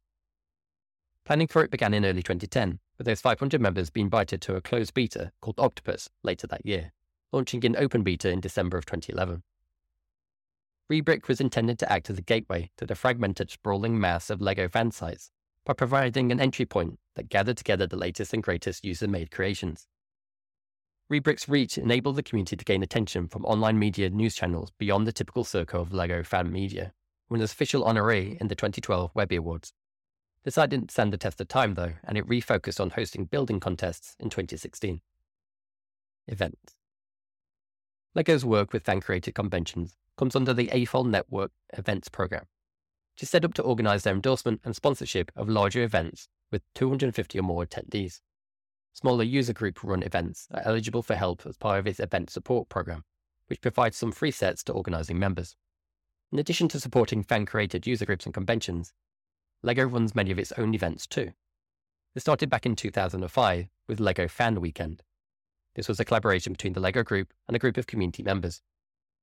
Planning 1.26 1.48
for 1.48 1.64
it 1.64 1.72
began 1.72 1.94
in 1.94 2.06
early 2.06 2.24
2010, 2.24 2.80
with 2.98 3.06
those 3.06 3.22
500 3.22 3.60
members 3.60 3.90
being 3.90 4.08
invited 4.08 4.42
to 4.42 4.56
a 4.56 4.62
closed 4.62 4.94
beta 4.94 5.32
called 5.42 5.60
Octopus 5.60 6.10
later 6.24 6.48
that 6.48 6.66
year, 6.66 6.94
launching 7.32 7.62
in 7.64 7.76
open 7.76 8.04
beta 8.04 8.30
in 8.30 8.40
December 8.40 8.78
of 8.78 8.86
2011. 8.86 9.44
Rebrick 10.92 11.28
was 11.28 11.42
intended 11.42 11.80
to 11.80 11.92
act 11.92 12.10
as 12.10 12.18
a 12.18 12.22
gateway 12.22 12.70
to 12.78 12.86
the 12.86 12.96
fragmented, 12.96 13.50
sprawling 13.50 14.00
mass 14.00 14.30
of 14.30 14.42
LEGO 14.42 14.68
fan 14.68 14.92
sites 14.92 15.32
by 15.66 15.74
providing 15.74 16.32
an 16.32 16.40
entry 16.40 16.66
point 16.66 17.00
that 17.16 17.30
gathered 17.30 17.58
together 17.58 17.88
the 17.88 17.98
latest 17.98 18.34
and 18.34 18.44
greatest 18.44 18.86
user 18.86 19.08
made 19.08 19.32
creations. 19.32 19.88
Rebrick's 21.12 21.50
reach 21.50 21.78
enabled 21.78 22.16
the 22.16 22.24
community 22.24 22.56
to 22.56 22.66
gain 22.66 22.84
attention 22.84 23.28
from 23.28 23.46
online 23.46 23.80
media 23.80 24.10
news 24.10 24.36
channels 24.36 24.72
beyond 24.78 25.08
the 25.08 25.12
typical 25.12 25.44
circle 25.44 25.82
of 25.82 25.94
LEGO 25.94 26.24
fan 26.24 26.52
media, 26.52 26.94
when 27.28 27.42
as 27.42 27.52
official 27.52 27.84
honoree 27.84 28.40
in 28.40 28.48
the 28.48 28.56
2012 28.56 29.12
Webby 29.16 29.36
Awards 29.36 29.74
the 30.46 30.52
site 30.52 30.70
didn't 30.70 30.92
stand 30.92 31.12
the 31.12 31.18
test 31.18 31.42
of 31.42 31.48
time, 31.48 31.74
though, 31.74 31.94
and 32.04 32.20
it 32.20 32.28
refocused 32.28 32.80
on 32.80 32.92
hosting 32.92 33.26
building 33.26 33.60
contests 33.60 34.16
in 34.20 34.30
2016. 34.30 35.02
Events 36.28 36.76
LEGO's 38.14 38.46
work 38.46 38.72
with 38.72 38.84
fan 38.84 39.02
created 39.02 39.34
conventions 39.34 39.98
comes 40.18 40.36
under 40.36 40.54
the 40.54 40.68
AFOL 40.68 41.08
Network 41.08 41.52
Events 41.74 42.10
Program, 42.10 42.46
which 43.14 43.24
is 43.24 43.30
set 43.30 43.46
up 43.46 43.54
to 43.56 43.64
organize 43.64 44.04
their 44.04 44.14
endorsement 44.14 44.62
and 44.64 44.76
sponsorship 44.76 45.32
of 45.36 45.50
larger 45.50 45.84
events 45.84 46.28
with 46.52 46.62
250 46.76 47.40
or 47.40 47.42
more 47.42 47.66
attendees. 47.66 48.22
Smaller 48.94 49.24
user 49.24 49.54
group 49.54 49.84
run 49.84 50.04
events 50.04 50.48
are 50.52 50.62
eligible 50.64 51.02
for 51.02 51.16
help 51.16 51.46
as 51.46 51.58
part 51.58 51.80
of 51.80 51.88
its 51.88 52.00
event 52.00 52.30
support 52.30 52.70
program, 52.70 53.04
which 53.48 53.62
provides 53.62 53.98
some 53.98 54.12
free 54.12 54.32
sets 54.32 54.64
to 54.64 54.74
organising 54.74 55.20
members. 55.20 55.56
In 56.32 56.40
addition 56.40 56.68
to 56.70 56.80
supporting 56.80 57.24
fan 57.24 57.46
created 57.46 57.86
user 57.86 58.06
groups 58.06 58.26
and 58.26 58.34
conventions, 58.34 58.94
LEGO 59.64 59.86
runs 59.86 60.16
many 60.16 60.32
of 60.32 60.40
its 60.40 60.52
own 60.54 60.74
events 60.74 61.08
too. 61.08 61.32
It 62.16 62.22
started 62.22 62.50
back 62.50 62.66
in 62.66 62.76
2005 62.76 63.68
with 63.88 64.00
LEGO 64.00 64.28
Fan 64.30 64.62
Weekend. 64.62 65.04
This 65.76 65.90
was 65.90 66.00
a 66.00 66.06
collaboration 66.06 66.54
between 66.54 66.74
the 66.74 66.80
LEGO 66.80 67.04
group 67.04 67.34
and 67.48 67.56
a 67.56 67.60
group 67.60 67.76
of 67.78 67.88
community 67.88 68.24
members. 68.24 68.62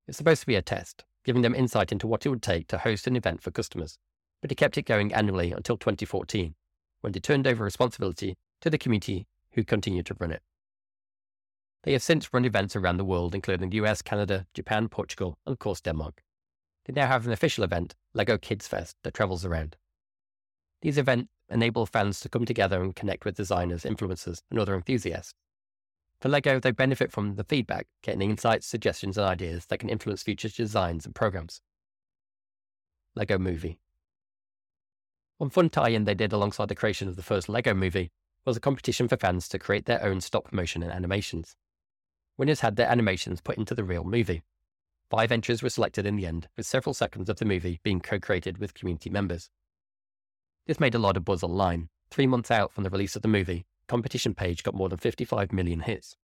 It's 0.08 0.18
supposed 0.18 0.40
to 0.40 0.46
be 0.46 0.56
a 0.56 0.62
test, 0.62 1.04
giving 1.24 1.42
them 1.42 1.54
insight 1.54 1.92
into 1.92 2.06
what 2.06 2.26
it 2.26 2.28
would 2.28 2.42
take 2.42 2.66
to 2.68 2.78
host 2.78 3.06
an 3.06 3.16
event 3.16 3.42
for 3.42 3.50
customers, 3.50 3.98
but 4.40 4.50
it 4.50 4.56
kept 4.56 4.76
it 4.76 4.82
going 4.82 5.14
annually 5.14 5.52
until 5.52 5.76
2014, 5.76 6.54
when 7.00 7.12
they 7.12 7.20
turned 7.20 7.46
over 7.46 7.64
responsibility 7.64 8.36
to 8.60 8.70
the 8.70 8.78
community 8.78 9.26
who 9.52 9.64
continued 9.64 10.06
to 10.06 10.16
run 10.18 10.32
it. 10.32 10.42
They 11.84 11.92
have 11.92 12.02
since 12.02 12.32
run 12.32 12.44
events 12.44 12.76
around 12.76 12.96
the 12.96 13.04
world, 13.04 13.34
including 13.34 13.70
the 13.70 13.76
US, 13.78 14.02
Canada, 14.02 14.46
Japan, 14.54 14.88
Portugal, 14.88 15.38
and 15.46 15.52
of 15.52 15.58
course 15.58 15.80
Denmark. 15.80 16.22
They 16.84 16.92
now 16.92 17.06
have 17.06 17.26
an 17.26 17.32
official 17.32 17.64
event, 17.64 17.94
LEGO 18.14 18.38
Kids 18.38 18.66
Fest, 18.66 18.96
that 19.04 19.14
travels 19.14 19.44
around. 19.44 19.76
These 20.80 20.98
events 20.98 21.30
enable 21.48 21.86
fans 21.86 22.18
to 22.20 22.28
come 22.28 22.44
together 22.44 22.82
and 22.82 22.96
connect 22.96 23.24
with 23.24 23.36
designers, 23.36 23.84
influencers, 23.84 24.42
and 24.50 24.58
other 24.58 24.74
enthusiasts. 24.74 25.34
For 26.22 26.28
LEGO, 26.28 26.60
they 26.60 26.70
benefit 26.70 27.10
from 27.10 27.34
the 27.34 27.42
feedback, 27.42 27.88
getting 28.00 28.30
insights, 28.30 28.64
suggestions, 28.64 29.18
and 29.18 29.26
ideas 29.26 29.66
that 29.66 29.78
can 29.78 29.88
influence 29.88 30.22
future 30.22 30.48
designs 30.48 31.04
and 31.04 31.12
programs. 31.12 31.60
LEGO 33.16 33.38
Movie 33.38 33.80
One 35.38 35.50
fun 35.50 35.68
tie 35.68 35.88
in 35.88 36.04
they 36.04 36.14
did 36.14 36.32
alongside 36.32 36.68
the 36.68 36.76
creation 36.76 37.08
of 37.08 37.16
the 37.16 37.24
first 37.24 37.48
LEGO 37.48 37.74
movie 37.74 38.12
was 38.44 38.56
a 38.56 38.60
competition 38.60 39.08
for 39.08 39.16
fans 39.16 39.48
to 39.48 39.58
create 39.58 39.86
their 39.86 40.00
own 40.04 40.20
stop 40.20 40.52
motion 40.52 40.84
and 40.84 40.92
animations. 40.92 41.56
Winners 42.38 42.60
had 42.60 42.76
their 42.76 42.88
animations 42.88 43.40
put 43.40 43.58
into 43.58 43.74
the 43.74 43.82
real 43.82 44.04
movie. 44.04 44.42
Five 45.10 45.32
entries 45.32 45.60
were 45.60 45.70
selected 45.70 46.06
in 46.06 46.14
the 46.14 46.26
end, 46.26 46.46
with 46.56 46.66
several 46.66 46.94
seconds 46.94 47.30
of 47.30 47.38
the 47.38 47.44
movie 47.44 47.80
being 47.82 47.98
co 47.98 48.20
created 48.20 48.58
with 48.58 48.74
community 48.74 49.10
members. 49.10 49.50
This 50.68 50.78
made 50.78 50.94
a 50.94 51.00
lot 51.00 51.16
of 51.16 51.24
buzz 51.24 51.42
online. 51.42 51.88
Three 52.12 52.28
months 52.28 52.52
out 52.52 52.72
from 52.72 52.84
the 52.84 52.90
release 52.90 53.16
of 53.16 53.22
the 53.22 53.28
movie, 53.28 53.66
competition 53.92 54.34
page 54.34 54.62
got 54.62 54.74
more 54.74 54.88
than 54.88 54.96
55 54.96 55.52
million 55.52 55.80
hits. 55.80 56.16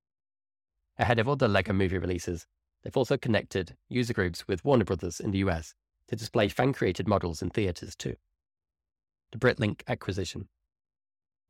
Ahead 0.99 1.19
of 1.19 1.29
other 1.29 1.47
LEGO 1.47 1.75
movie 1.75 1.99
releases, 1.99 2.47
they've 2.83 2.97
also 2.97 3.19
connected 3.19 3.77
user 3.91 4.15
groups 4.15 4.49
with 4.49 4.65
Warner 4.65 4.87
Brothers 4.87 5.21
in 5.21 5.33
the 5.33 5.41
US 5.41 5.75
to 6.07 6.17
display 6.17 6.49
fan 6.49 6.73
created 6.73 7.07
models 7.07 7.43
in 7.43 7.51
theatres 7.51 7.95
too. 7.95 8.15
The 9.33 9.39
Bricklink 9.39 9.83
acquisition. 9.87 10.49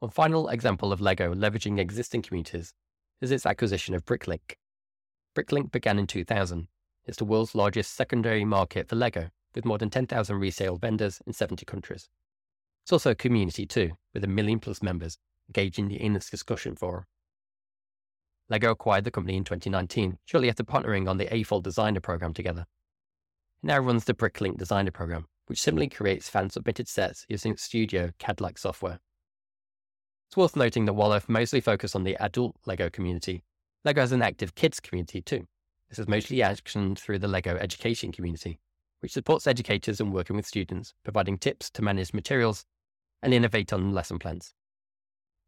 One 0.01 0.11
final 0.11 0.49
example 0.49 0.93
of 0.93 1.01
LEGO 1.01 1.37
leveraging 1.37 1.79
existing 1.79 2.23
communities 2.23 2.75
is 3.21 3.31
its 3.31 3.47
acquisition 3.47 3.95
of 3.95 4.05
Bricklink. 4.05 4.57
Bricklink 5.37 5.71
began 5.71 6.01
in 6.01 6.09
2000. 6.09 6.67
It's 7.05 7.19
the 7.19 7.27
world's 7.27 7.55
largest 7.55 7.95
secondary 7.95 8.45
market 8.45 8.89
for 8.89 8.97
LEGO, 8.97 9.31
with 9.55 9.65
more 9.65 9.79
than 9.79 9.89
10,000 9.89 10.37
resale 10.37 10.79
vendors 10.79 11.23
in 11.29 11.33
70 11.33 11.65
countries. 11.65 12.09
It's 12.83 12.93
also 12.93 13.13
a 13.13 13.15
community 13.15 13.67
too, 13.67 13.93
with 14.13 14.25
a 14.25 14.27
million 14.27 14.59
plus 14.59 14.83
members 14.83 15.17
engaging 15.49 15.91
in 15.91 16.13
this 16.13 16.31
discussion 16.31 16.77
forum. 16.77 17.05
LEGO 18.51 18.71
acquired 18.71 19.05
the 19.05 19.11
company 19.11 19.37
in 19.37 19.45
2019, 19.45 20.19
shortly 20.25 20.49
after 20.49 20.65
partnering 20.65 21.09
on 21.09 21.19
the 21.19 21.27
AFOL 21.27 21.63
Designer 21.63 22.01
Program 22.01 22.33
together. 22.33 22.67
It 23.63 23.67
now 23.67 23.79
runs 23.79 24.05
the 24.05 24.15
Bricklink 24.15 24.57
Designer 24.57 24.91
Program, 24.91 25.27
which 25.47 25.61
similarly 25.61 25.89
creates 25.89 26.29
fan 26.29 26.49
submitted 26.49 26.89
sets 26.89 27.27
using 27.29 27.57
Studio 27.57 28.13
CAD 28.19 28.41
like 28.41 28.57
software. 28.57 29.01
It's 30.29 30.37
worth 30.37 30.57
noting 30.57 30.85
that 30.87 30.95
while 30.95 31.13
I've 31.13 31.29
mostly 31.29 31.61
focused 31.61 31.97
on 31.97 32.05
the 32.05 32.17
adult 32.17 32.57
LEGO 32.67 32.91
community, 32.91 33.43
LEGO 33.85 34.01
has 34.01 34.13
an 34.13 34.23
active 34.23 34.55
kids 34.55 34.81
community 34.81 35.21
too. 35.21 35.47
This 35.89 35.99
is 35.99 36.09
mostly 36.09 36.39
actioned 36.39 36.99
through 36.99 37.19
the 37.19 37.29
LEGO 37.29 37.57
education 37.57 38.13
community, 38.13 38.61
which 39.01 39.13
supports 39.13 39.47
educators 39.47 40.01
in 40.01 40.13
working 40.13 40.37
with 40.37 40.47
students, 40.47 40.95
providing 41.03 41.39
tips 41.39 41.71
to 41.71 41.83
manage 41.83 42.13
materials 42.13 42.65
and 43.23 43.33
innovate 43.33 43.73
on 43.73 43.93
lesson 43.93 44.19
plans. 44.19 44.55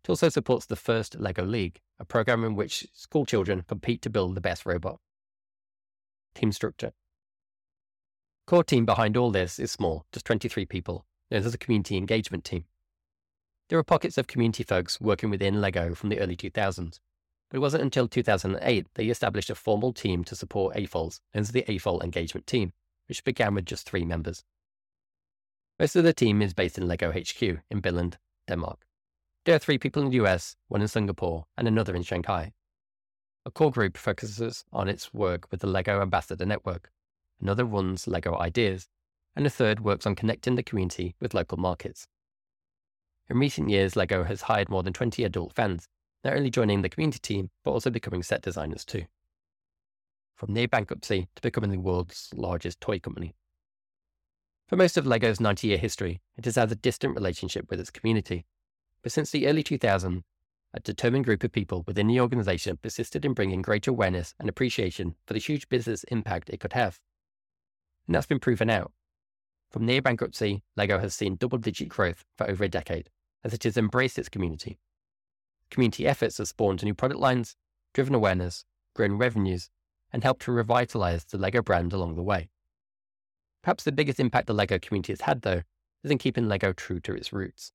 It 0.03 0.09
also 0.09 0.29
supports 0.29 0.67
the 0.67 0.77
first 0.77 1.19
LEGO 1.19 1.45
League, 1.45 1.81
a 1.99 2.05
program 2.05 2.45
in 2.45 2.55
which 2.55 2.87
school 2.95 3.27
children 3.27 3.65
compete 3.69 4.03
to 4.03 4.11
build 4.11 4.35
the 4.35 4.41
best 4.41 4.65
robot. 4.65 4.99
Team 6.35 6.53
structure. 6.53 6.93
Core 8.47 8.65
team 8.65 8.85
behind 8.85 9.17
all 9.17 9.31
this 9.31 9.59
is 9.59 9.71
small, 9.71 10.07
just 10.13 10.27
23 10.27 10.65
people, 10.67 11.07
known 11.31 11.45
as 11.45 11.55
a 11.55 11.59
community 11.59 11.97
engagement 11.97 12.45
team. 12.45 12.65
There 13.69 13.79
are 13.79 13.85
pockets 13.85 14.19
of 14.19 14.27
community 14.27 14.65
folks 14.65 15.01
working 15.01 15.31
within 15.31 15.61
LEGO 15.61 15.95
from 15.95 16.09
the 16.09 16.19
early 16.19 16.37
2000s, 16.37 16.99
but 17.49 17.57
it 17.57 17.61
wasn't 17.61 17.85
until 17.85 18.09
2008 18.09 18.87
they 18.95 19.07
established 19.07 19.51
a 19.51 19.55
formal 19.55 19.93
team 19.93 20.25
to 20.25 20.35
support 20.35 20.75
AFOLs, 20.75 21.21
known 21.35 21.43
as 21.43 21.53
the 21.53 21.63
AFOL 21.63 22.03
Engagement 22.03 22.47
Team, 22.47 22.73
which 23.07 23.23
began 23.23 23.55
with 23.55 23.67
just 23.67 23.89
three 23.89 24.05
members. 24.05 24.45
Most 25.79 25.95
of 25.95 26.05
the 26.05 26.13
team 26.13 26.43
is 26.43 26.55
based 26.55 26.79
in 26.79 26.89
LEGO 26.89 27.13
HQ 27.13 27.43
in 27.43 27.81
Billund, 27.81 28.15
Denmark. 28.49 28.85
There 29.47 29.55
are 29.55 29.59
three 29.59 29.79
people 29.79 30.03
in 30.03 30.11
the 30.11 30.17
US, 30.17 30.57
one 30.69 30.83
in 30.83 30.89
Singapore, 30.89 31.47
and 31.57 31.67
another 31.67 31.95
in 31.95 32.03
Shanghai. 32.03 32.53
A 33.47 33.51
core 33.51 33.71
group 33.71 33.97
focuses 33.97 34.65
on 34.71 34.87
its 34.87 35.15
work 35.15 35.51
with 35.51 35.61
the 35.61 35.67
LEGO 35.67 36.03
Ambassador 36.03 36.45
Network, 36.45 36.91
another 37.41 37.65
runs 37.65 38.07
LEGO 38.07 38.39
Ideas, 38.39 38.89
and 39.35 39.47
a 39.47 39.51
third 39.51 39.81
works 39.81 40.05
on 40.05 40.15
connecting 40.15 40.57
the 40.57 40.63
community 40.63 41.17
with 41.21 41.33
local 41.33 41.57
markets. 41.57 42.07
In 43.31 43.39
recent 43.39 43.71
years, 43.71 43.97
LEGO 43.97 44.25
has 44.25 44.43
hired 44.43 44.69
more 44.69 44.83
than 44.83 44.93
20 44.93 45.25
adult 45.25 45.55
fans, 45.55 45.89
not 46.23 46.37
only 46.37 46.51
joining 46.51 46.83
the 46.83 46.91
community 46.91 47.21
team, 47.21 47.49
but 47.65 47.71
also 47.71 47.89
becoming 47.89 48.23
set 48.23 48.43
designers 48.43 48.85
too. 48.85 49.05
From 50.37 50.53
near 50.53 50.69
bankruptcy 50.69 51.29
to 51.35 51.41
becoming 51.41 51.71
the 51.71 51.79
world's 51.79 52.29
largest 52.35 52.79
toy 52.79 52.99
company. 52.99 53.35
For 54.69 54.77
most 54.77 54.99
of 54.99 55.07
LEGO's 55.07 55.41
90 55.41 55.67
year 55.67 55.79
history, 55.79 56.21
it 56.37 56.45
has 56.45 56.57
had 56.57 56.71
a 56.71 56.75
distant 56.77 57.15
relationship 57.15 57.71
with 57.71 57.81
its 57.81 57.91
community, 57.91 58.45
but 59.03 59.13
since 59.13 59.31
the 59.31 59.47
early 59.47 59.63
2000s, 59.63 60.23
a 60.73 60.81
determined 60.81 61.25
group 61.25 61.43
of 61.43 61.53
people 61.53 61.83
within 61.87 62.07
the 62.07 62.21
organization 62.21 62.77
persisted 62.77 63.25
in 63.25 63.35
bringing 63.35 63.63
greater 63.63 63.91
awareness 63.91 64.35
and 64.39 64.49
appreciation 64.49 65.17
for 65.27 65.33
the 65.33 65.41
huge 65.41 65.69
business 65.69 66.05
impact 66.05 66.49
it 66.51 66.61
could 66.61 66.75
have. 66.75 67.01
And 68.07 68.15
that's 68.15 68.27
been 68.27 68.39
proven 68.39 68.71
out. 68.71 68.93
From 69.71 69.87
near 69.87 70.03
bankruptcy, 70.03 70.63
LEGO 70.77 70.99
has 70.99 71.15
seen 71.15 71.37
double 71.37 71.59
digit 71.59 71.89
growth 71.89 72.25
for 72.37 72.49
over 72.49 72.65
a 72.65 72.69
decade 72.69 73.09
as 73.43 73.55
it 73.55 73.65
has 73.65 73.77
embraced 73.77 74.19
its 74.19 74.29
community. 74.29 74.79
Community 75.71 76.07
efforts 76.07 76.39
have 76.39 76.49
spawned 76.49 76.83
new 76.83 76.95
product 76.95 77.21
lines, 77.21 77.57
driven 77.95 78.15
awareness, 78.15 78.65
grown 78.95 79.15
revenues, 79.15 79.71
and 80.13 80.23
helped 80.23 80.43
to 80.43 80.53
revitalize 80.53 81.25
the 81.25 81.39
LEGO 81.39 81.63
brand 81.63 81.93
along 81.93 82.17
the 82.17 82.23
way. 82.23 82.51
Perhaps 83.63 83.85
the 83.85 83.93
biggest 83.93 84.21
impact 84.21 84.47
the 84.47 84.55
LEGO 84.55 84.79
community 84.79 85.13
has 85.13 85.23
had, 85.23 85.43
though, 85.43 85.63
is 86.03 86.11
in 86.11 86.19
keeping 86.19 86.49
LEGO 86.49 86.73
true 86.73 87.01
to 87.01 87.15
its 87.15 87.33
roots 87.33 87.73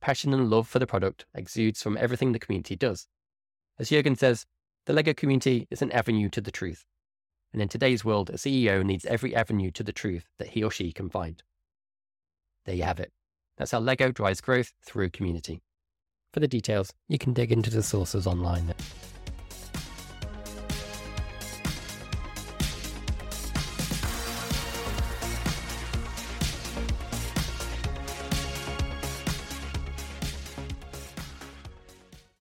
passion 0.00 0.32
and 0.34 0.50
love 0.50 0.68
for 0.68 0.78
the 0.78 0.86
product 0.86 1.26
exudes 1.34 1.82
from 1.82 1.96
everything 1.96 2.32
the 2.32 2.38
community 2.38 2.76
does. 2.76 3.06
As 3.78 3.90
Jurgen 3.90 4.16
says, 4.16 4.46
the 4.86 4.92
LEGO 4.92 5.14
community 5.14 5.66
is 5.70 5.82
an 5.82 5.92
avenue 5.92 6.28
to 6.30 6.40
the 6.40 6.50
truth. 6.50 6.84
And 7.52 7.62
in 7.62 7.68
today's 7.68 8.04
world, 8.04 8.30
a 8.30 8.34
CEO 8.34 8.84
needs 8.84 9.06
every 9.06 9.34
avenue 9.34 9.70
to 9.72 9.82
the 9.82 9.92
truth 9.92 10.26
that 10.38 10.48
he 10.48 10.62
or 10.62 10.70
she 10.70 10.92
can 10.92 11.08
find. 11.08 11.42
There 12.64 12.74
you 12.74 12.82
have 12.82 13.00
it. 13.00 13.12
That's 13.56 13.70
how 13.70 13.80
LEGO 13.80 14.12
drives 14.12 14.40
growth 14.40 14.72
through 14.84 15.10
community. 15.10 15.62
For 16.32 16.40
the 16.40 16.48
details, 16.48 16.92
you 17.08 17.18
can 17.18 17.32
dig 17.32 17.52
into 17.52 17.70
the 17.70 17.82
sources 17.82 18.26
online 18.26 18.74